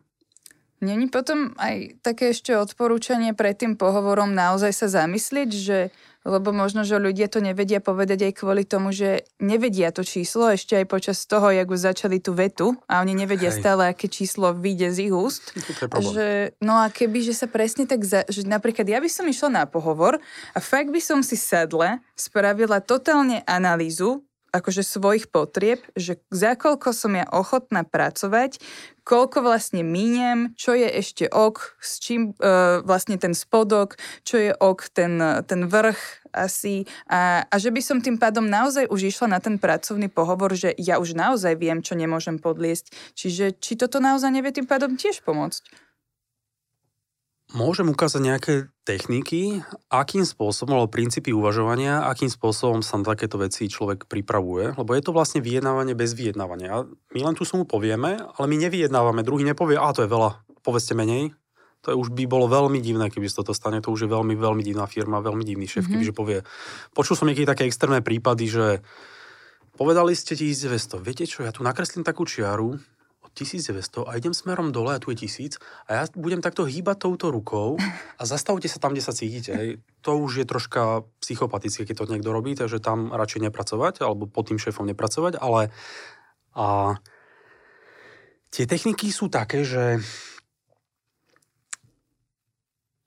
[0.81, 5.79] Není potom aj také ešte odporúčanie pred tým pohovorom naozaj sa zamyslieť, že
[6.25, 10.77] lebo možno, že ľudia to nevedia povedať aj kvôli tomu, že nevedia to číslo ešte
[10.77, 13.65] aj počas toho, jak už začali tú vetu a oni nevedia Hej.
[13.65, 15.57] stále, aké číslo vyjde z ich úst.
[16.13, 16.29] Že,
[16.61, 19.65] no a keby, že sa presne tak, za, že napríklad ja by som išla na
[19.65, 20.21] pohovor
[20.53, 26.91] a fakt by som si sadle, spravila totálne analýzu akože svojich potrieb, že za koľko
[26.91, 28.59] som ja ochotná pracovať,
[29.03, 34.53] koľko vlastne míniem, čo je ešte ok, s čím e, vlastne ten spodok, čo je
[34.55, 39.35] ok, ten, ten vrch asi a, a že by som tým pádom naozaj už išla
[39.35, 42.95] na ten pracovný pohovor, že ja už naozaj viem, čo nemôžem podliesť.
[43.19, 45.90] Čiže či toto naozaj nevie tým pádom tiež pomôcť?
[47.51, 48.55] Môžem ukázať nejaké
[48.87, 54.91] techniky, akým spôsobom, alebo princípy uvažovania, akým spôsobom sa na takéto veci človek pripravuje, lebo
[54.95, 56.87] je to vlastne vyjednávanie bez vyjednávania.
[57.11, 60.95] My len tú sumu povieme, ale my nevyjednávame, druhý nepovie, a to je veľa, povedzte
[60.95, 61.35] menej.
[61.83, 64.39] To je, už by bolo veľmi divné, keby sa toto stane, to už je veľmi,
[64.39, 65.97] veľmi divná firma, veľmi divný šéf, mm-hmm.
[65.97, 66.39] kebyže povie.
[66.95, 68.67] Počul som niekedy také extrémne prípady, že
[69.75, 72.79] povedali ste 1900, viete čo, ja tu nakreslím takú čiaru,
[73.41, 75.57] 1900 a idem smerom dole a tu je 1000
[75.89, 77.81] a ja budem takto hýbať touto rukou
[78.21, 79.53] a zastavte sa tam, kde sa cítite.
[79.57, 79.71] Hej.
[80.05, 84.53] To už je troška psychopatické, keď to niekto robí, takže tam radšej nepracovať alebo pod
[84.53, 85.73] tým šéfom nepracovať, ale
[86.53, 86.99] a,
[88.51, 90.03] tie techniky sú také, že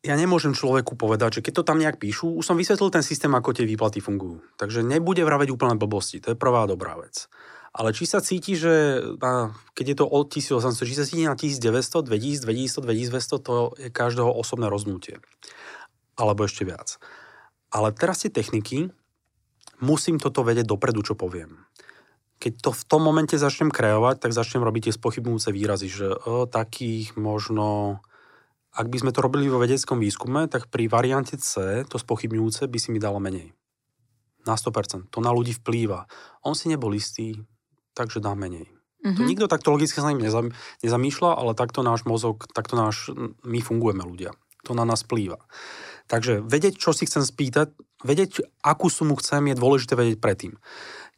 [0.03, 3.31] ja nemôžem človeku povedať, že keď to tam nejak píšu, už som vysvetlil ten systém,
[3.31, 4.43] ako tie výplaty fungujú.
[4.59, 7.31] Takže nebude vraveť úplne blbosti, to je prvá dobrá vec.
[7.73, 11.33] Ale či sa cíti, že na, keď je to od 1800, či sa cíti na
[11.33, 15.17] 1900, 2000, 2100, 2200, to je každého osobné roznutie.
[16.13, 17.01] Alebo ešte viac.
[17.73, 18.93] Ale teraz tie techniky,
[19.81, 21.65] musím toto vedieť dopredu, čo poviem.
[22.37, 26.45] Keď to v tom momente začnem kreovať, tak začnem robiť tie spochybnúce výrazy, že o,
[26.45, 27.99] takých možno...
[28.73, 32.77] Ak by sme to robili vo vedeckom výskume, tak pri variante C to spochybňujúce by
[32.77, 33.53] si mi dalo menej.
[34.45, 35.09] Na 100%.
[35.09, 36.05] To na ľudí vplýva.
[36.45, 37.37] On si nebol istý,
[37.93, 38.69] takže dá menej.
[39.03, 39.15] Mm-hmm.
[39.19, 39.29] To mhm.
[39.29, 43.11] nikto takto logicky sa ním nezam, nezamýšľa, ale takto náš mozog, takto náš,
[43.43, 44.31] my fungujeme ľudia.
[44.63, 45.43] To na nás plýva.
[46.07, 50.55] Takže vedieť, čo si chcem spýtať, vedieť, akú sumu chcem, je dôležité vedieť predtým.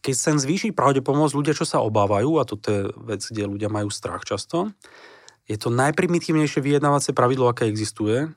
[0.01, 3.89] Keď chcem zvýšiť pravdepomosť ľudia, čo sa obávajú, a toto je vec, kde ľudia majú
[3.89, 4.73] strach často,
[5.45, 8.29] je to najprimitívnejšie vyjednávacie pravidlo, aké existuje,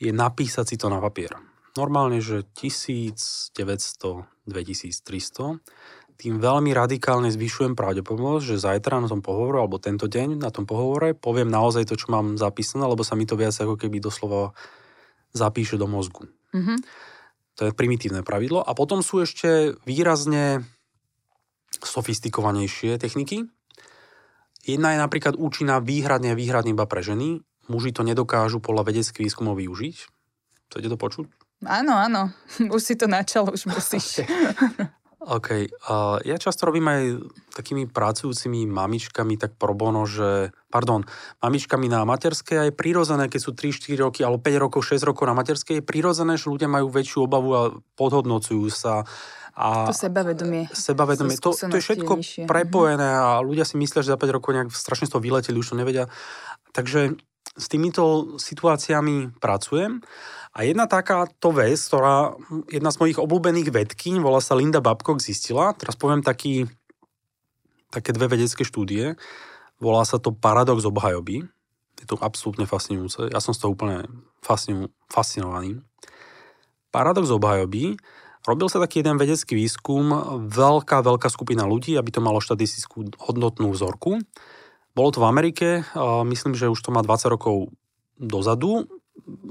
[0.00, 1.36] je napísať si to na papier.
[1.76, 5.60] Normálne, že 1900, 2300
[6.18, 10.66] tým veľmi radikálne zvyšujem pravdepodobnosť, že zajtra na tom pohovore, alebo tento deň na tom
[10.66, 14.50] pohovore poviem naozaj to, čo mám zapísané, lebo sa mi to viac ako keby doslova
[15.30, 16.26] zapíše do mozgu.
[16.50, 16.78] Mm-hmm.
[17.62, 18.66] To je primitívne pravidlo.
[18.66, 20.66] A potom sú ešte výrazne
[21.78, 23.46] sofistikovanejšie techniky.
[24.66, 27.46] Jedna je napríklad účinná výhradne a výhradne iba pre ženy.
[27.70, 29.96] Muži to nedokážu podľa vedeckých výskumov využiť.
[30.70, 31.26] Chcete to počuť?
[31.62, 32.34] Áno, áno.
[32.74, 34.22] Už si to načal, už musíš.
[35.18, 35.48] OK.
[35.90, 37.02] Uh, ja často robím aj
[37.58, 41.02] takými pracujúcimi mamičkami tak pro bono, že, pardon,
[41.42, 45.34] mamičkami na materskej je prirodzené, keď sú 3-4 roky alebo 5 rokov, 6 rokov na
[45.34, 47.62] materskej, je prirodzené, že ľudia majú väčšiu obavu a
[47.98, 49.02] podhodnocujú sa.
[49.58, 50.70] A to sebavedomie.
[50.70, 51.34] Sebavedomie.
[51.42, 52.42] To, to je všetko nižšie.
[52.46, 55.74] prepojené a ľudia si myslia, že za 5 rokov nejak strašne z toho vyleteli, už
[55.74, 56.06] to nevedia.
[56.70, 57.18] Takže
[57.58, 59.98] s týmito situáciami pracujem.
[60.58, 62.34] A jedna takáto vec, ktorá,
[62.66, 66.66] jedna z mojich obľúbených vedkyň, volá sa Linda Babcock, zistila, teraz poviem taký,
[67.94, 69.14] také dve vedecké štúdie,
[69.78, 71.46] volá sa to paradox obhajoby.
[72.02, 73.30] Je to absolútne fascinujúce.
[73.30, 74.02] Ja som z toho úplne
[74.42, 75.78] fascinu, fascinovaný.
[76.90, 77.94] Paradox obhajoby.
[78.42, 80.10] Robil sa taký jeden vedecký výskum,
[80.50, 84.18] veľká, veľká skupina ľudí, aby to malo štatistickú hodnotnú vzorku.
[84.90, 85.68] Bolo to v Amerike,
[86.26, 87.70] myslím, že už to má 20 rokov
[88.18, 88.90] dozadu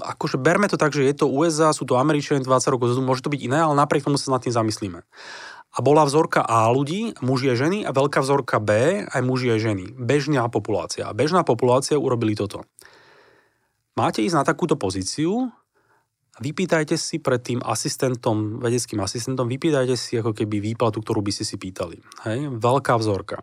[0.00, 3.32] akože berme to tak, že je to USA, sú to Američania 20 rokov môže to
[3.32, 5.00] byť iné, ale napriek tomu sa nad tým zamyslíme.
[5.68, 9.60] A bola vzorka A ľudí, muži a ženy, a veľká vzorka B, aj muži a
[9.60, 9.92] ženy.
[9.94, 11.04] Bežná populácia.
[11.04, 12.64] A bežná populácia urobili toto.
[13.94, 15.52] Máte ísť na takúto pozíciu,
[16.38, 21.44] vypýtajte si pred tým asistentom, vedeckým asistentom, vypýtajte si ako keby výplatu, ktorú by ste
[21.44, 21.98] si pýtali.
[22.24, 22.48] Hej?
[22.62, 23.42] Veľká vzorka.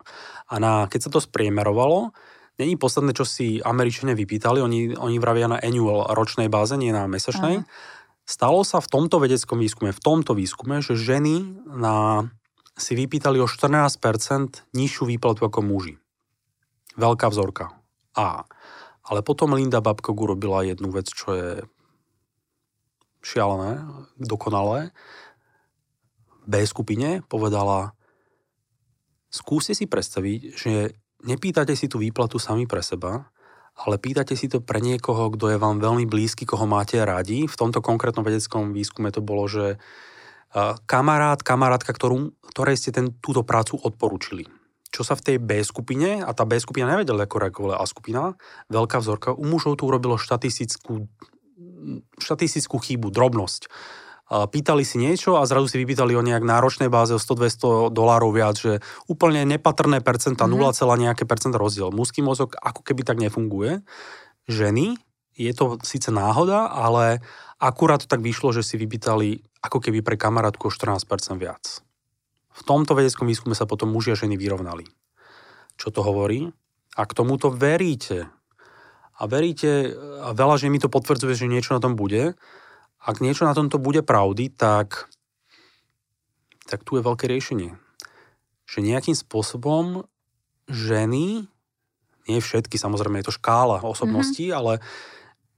[0.50, 2.16] A na, keď sa to spriemerovalo,
[2.60, 7.08] není posledné, čo si Američania vypýtali, oni, oni vravia na annual ročnej báze, nie na
[7.08, 7.64] mesačnej.
[7.64, 7.68] Aha.
[8.26, 12.26] Stalo sa v tomto vedeckom výskume, v tomto výskume, že ženy na,
[12.74, 14.02] si vypýtali o 14%
[14.74, 16.02] nižšiu výplatu ako muži.
[16.98, 17.76] Veľká vzorka.
[18.18, 18.50] A.
[19.06, 21.52] Ale potom Linda Babkok urobila jednu vec, čo je
[23.22, 23.86] šialené,
[24.18, 24.90] dokonalé,
[26.46, 27.98] B skupine povedala,
[29.34, 30.94] skúste si predstaviť, že
[31.26, 33.28] nepýtate si tú výplatu sami pre seba,
[33.76, 37.44] ale pýtate si to pre niekoho, kto je vám veľmi blízky, koho máte radi.
[37.44, 39.76] V tomto konkrétnom vedeckom výskume to bolo, že
[40.88, 44.48] kamarát, kamarátka, ktorú, ktorej ste ten, túto prácu odporučili.
[44.96, 48.40] Čo sa v tej B skupine, a tá B skupina nevedela ako reagovala A skupina,
[48.72, 51.12] veľká vzorka, u mužov tu urobilo štatistickú
[52.18, 53.70] štatistickú chybu, drobnosť.
[54.26, 58.58] Pýtali si niečo a zrazu si vypýtali o nejak náročnej báze o 100-200 dolárov viac,
[58.58, 60.74] že úplne nepatrné percenta, mm-hmm.
[60.82, 61.94] 0, nejaké percenta rozdiel.
[61.94, 63.86] Mužský mozog ako keby tak nefunguje.
[64.50, 64.98] Ženy,
[65.38, 67.22] je to síce náhoda, ale
[67.62, 71.06] akurát to tak vyšlo, že si vypýtali ako keby pre kamarátku o 14%
[71.38, 71.86] viac.
[72.56, 74.88] V tomto vedeckom výskume sa potom muži a ženy vyrovnali.
[75.76, 76.50] Čo to hovorí?
[76.96, 78.32] A k tomuto veríte,
[79.16, 79.92] a veríte,
[80.24, 82.40] a veľa že mi to potvrdzuje, že niečo na tom bude,
[83.06, 85.06] ak niečo na tomto bude pravdy, tak,
[86.66, 87.78] tak tu je veľké riešenie.
[88.66, 90.10] Že nejakým spôsobom
[90.66, 91.46] ženy,
[92.26, 94.58] nie všetky, samozrejme je to škála osobností, mm-hmm.
[94.58, 94.74] ale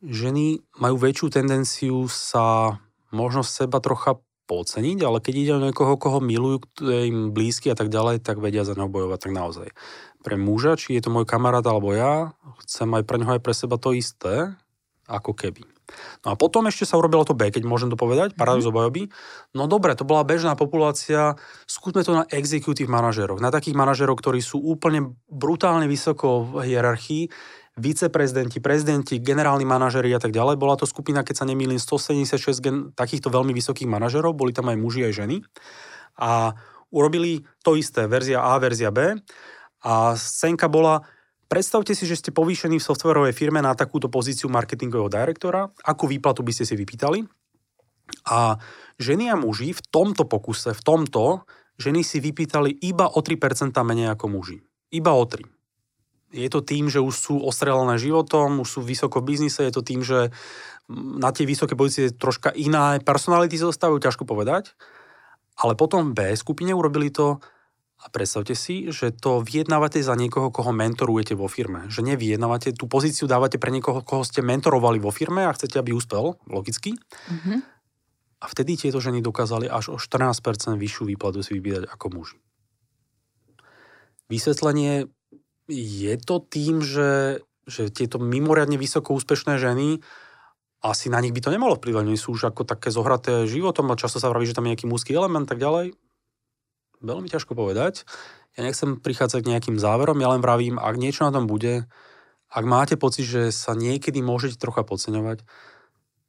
[0.03, 2.75] ženy majú väčšiu tendenciu sa
[3.15, 7.71] možno seba trocha podceniť, ale keď ide o niekoho, koho milujú, kto je im blízky
[7.71, 9.67] a tak ďalej, tak vedia za neho bojovať tak naozaj
[10.27, 12.35] pre muža, či je to môj kamarát alebo ja,
[12.67, 14.51] chcem aj pre neho aj pre seba to isté,
[15.07, 15.63] ako keby.
[16.25, 18.75] No a potom ešte sa urobilo to B, keď môžem to povedať, paradox mm-hmm.
[18.75, 19.01] obajoby.
[19.55, 24.43] No dobre, to bola bežná populácia, skúsme to na executive manažeroch, na takých manažerov, ktorí
[24.43, 27.31] sú úplne brutálne vysoko v hierarchii,
[27.77, 30.57] viceprezidenti, prezidenti, generálni manažeri a tak ďalej.
[30.57, 34.77] Bola to skupina, keď sa nemýlim, 176 gen- takýchto veľmi vysokých manažerov, boli tam aj
[34.81, 35.45] muži, aj ženy.
[36.17, 36.57] A
[36.89, 39.21] urobili to isté, verzia A, verzia B.
[39.85, 41.05] A scénka bola,
[41.47, 46.43] predstavte si, že ste povýšení v softwarovej firme na takúto pozíciu marketingového direktora, akú výplatu
[46.43, 47.25] by ste si vypýtali.
[48.27, 48.55] A
[48.99, 51.43] ženy a muži v tomto pokuse, v tomto,
[51.79, 54.63] ženy si vypýtali iba o 3% menej ako muži.
[54.91, 55.43] Iba o 3.
[56.35, 59.83] Je to tým, že už sú ostrelené životom, už sú vysoko v biznise, je to
[59.83, 60.31] tým, že
[60.91, 64.75] na tie vysoké pozície troška iná personality zostavujú, ťažko povedať.
[65.59, 67.39] Ale potom B skupine urobili to
[67.97, 71.89] a predstavte si, že to vyjednávate za niekoho, koho mentorujete vo firme.
[71.89, 75.97] Že nevyjednávate, tú pozíciu dávate pre niekoho, koho ste mentorovali vo firme a chcete, aby
[75.97, 76.93] úspel, logicky.
[76.93, 77.57] Mm-hmm.
[78.37, 82.37] A vtedy tieto ženy dokázali až o 14% vyššiu výplatu si vybídať ako muži.
[84.29, 85.09] Vysvetlenie
[85.65, 90.05] je to tým, že, že tieto mimoriadne vysoko úspešné ženy
[90.85, 92.05] asi na nich by to nemalo vplyvať.
[92.05, 94.85] Oni sú už ako také zohraté životom a často sa vraví, že tam je nejaký
[94.85, 95.97] mužský element tak ďalej
[97.01, 98.05] veľmi ťažko povedať.
[98.57, 101.85] Ja nechcem prichádzať k nejakým záverom, ja len vravím, ak niečo na tom bude,
[102.49, 105.45] ak máte pocit, že sa niekedy môžete trocha podceňovať,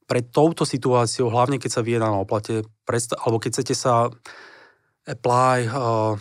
[0.09, 4.09] pred touto situáciou, hlavne keď sa vyjedná na oplate, predstav, alebo keď chcete sa
[5.05, 6.17] apply, uh,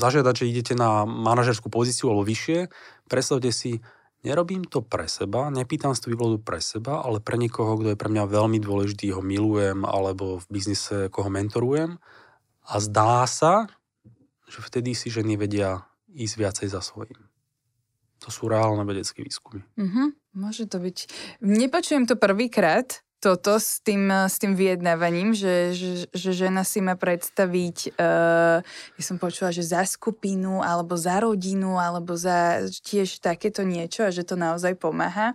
[0.00, 2.72] zažiadať, že idete na manažerskú pozíciu alebo vyššie,
[3.06, 3.78] predstavte si,
[4.26, 8.00] nerobím to pre seba, nepýtam si tú vývodu pre seba, ale pre niekoho, kto je
[8.00, 12.00] pre mňa veľmi dôležitý, ho milujem, alebo v biznise, koho mentorujem
[12.68, 13.72] a zdá sa,
[14.44, 17.16] že vtedy si ženy vedia ísť viacej za svojím.
[18.26, 19.64] To sú reálne vedecké výskumy.
[19.78, 20.96] Mm-hmm, môže to byť.
[21.40, 26.94] Nepočujem to prvýkrát, toto s tým, s tým vyjednávaním, že, že, že žena si má
[26.94, 28.62] predstaviť, uh,
[28.94, 34.14] ja som počula, že za skupinu, alebo za rodinu, alebo za tiež takéto niečo a
[34.14, 35.34] že to naozaj pomáha.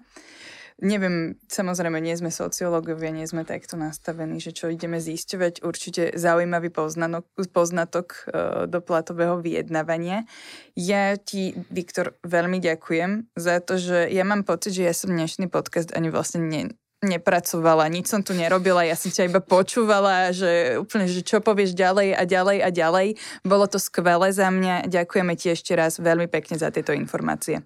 [0.83, 5.63] Neviem, samozrejme, nie sme sociológovia, nie sme takto nastavení, že čo ideme zisťovať.
[5.63, 7.23] Určite zaujímavý poznanok,
[7.55, 10.27] poznatok uh, do platového vyjednávania.
[10.75, 15.47] Ja ti, Viktor, veľmi ďakujem za to, že ja mám pocit, že ja som dnešný
[15.47, 20.75] podcast ani vlastne ne, nepracovala, nič som tu nerobila, ja som ťa iba počúvala, že
[20.79, 23.07] úplne, že čo povieš ďalej a ďalej a ďalej.
[23.47, 24.91] Bolo to skvelé za mňa.
[24.91, 27.63] Ďakujeme ti ešte raz veľmi pekne za tieto informácie.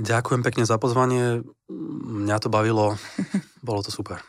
[0.00, 1.44] Ďakujem pekne za pozvanie.
[2.08, 2.96] Mňa to bavilo.
[3.66, 4.24] Bolo to super.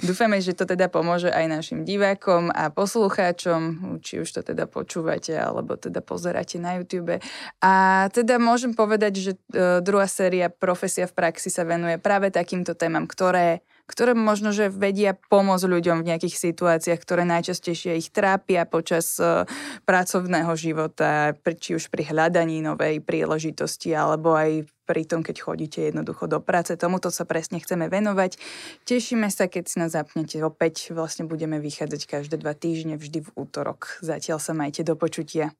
[0.00, 5.34] Dúfame, že to teda pomôže aj našim divákom a poslucháčom, či už to teda počúvate
[5.34, 7.18] alebo teda pozeráte na YouTube.
[7.58, 12.78] A teda môžem povedať, že e, druhá séria Profesia v praxi sa venuje práve takýmto
[12.78, 18.64] témam, ktoré ktoré možno, že vedia pomôcť ľuďom v nejakých situáciách, ktoré najčastejšie ich trápia
[18.64, 19.44] počas e,
[19.84, 26.28] pracovného života, či už pri hľadaní novej príležitosti, alebo aj pri tom, keď chodíte jednoducho
[26.28, 26.76] do práce.
[26.76, 28.36] Tomuto sa presne chceme venovať.
[28.84, 30.92] Tešíme sa, keď si nás zapnete opäť.
[30.92, 34.00] Vlastne budeme vychádzať každé dva týždne, vždy v útorok.
[34.04, 35.52] Zatiaľ sa majte do počutia.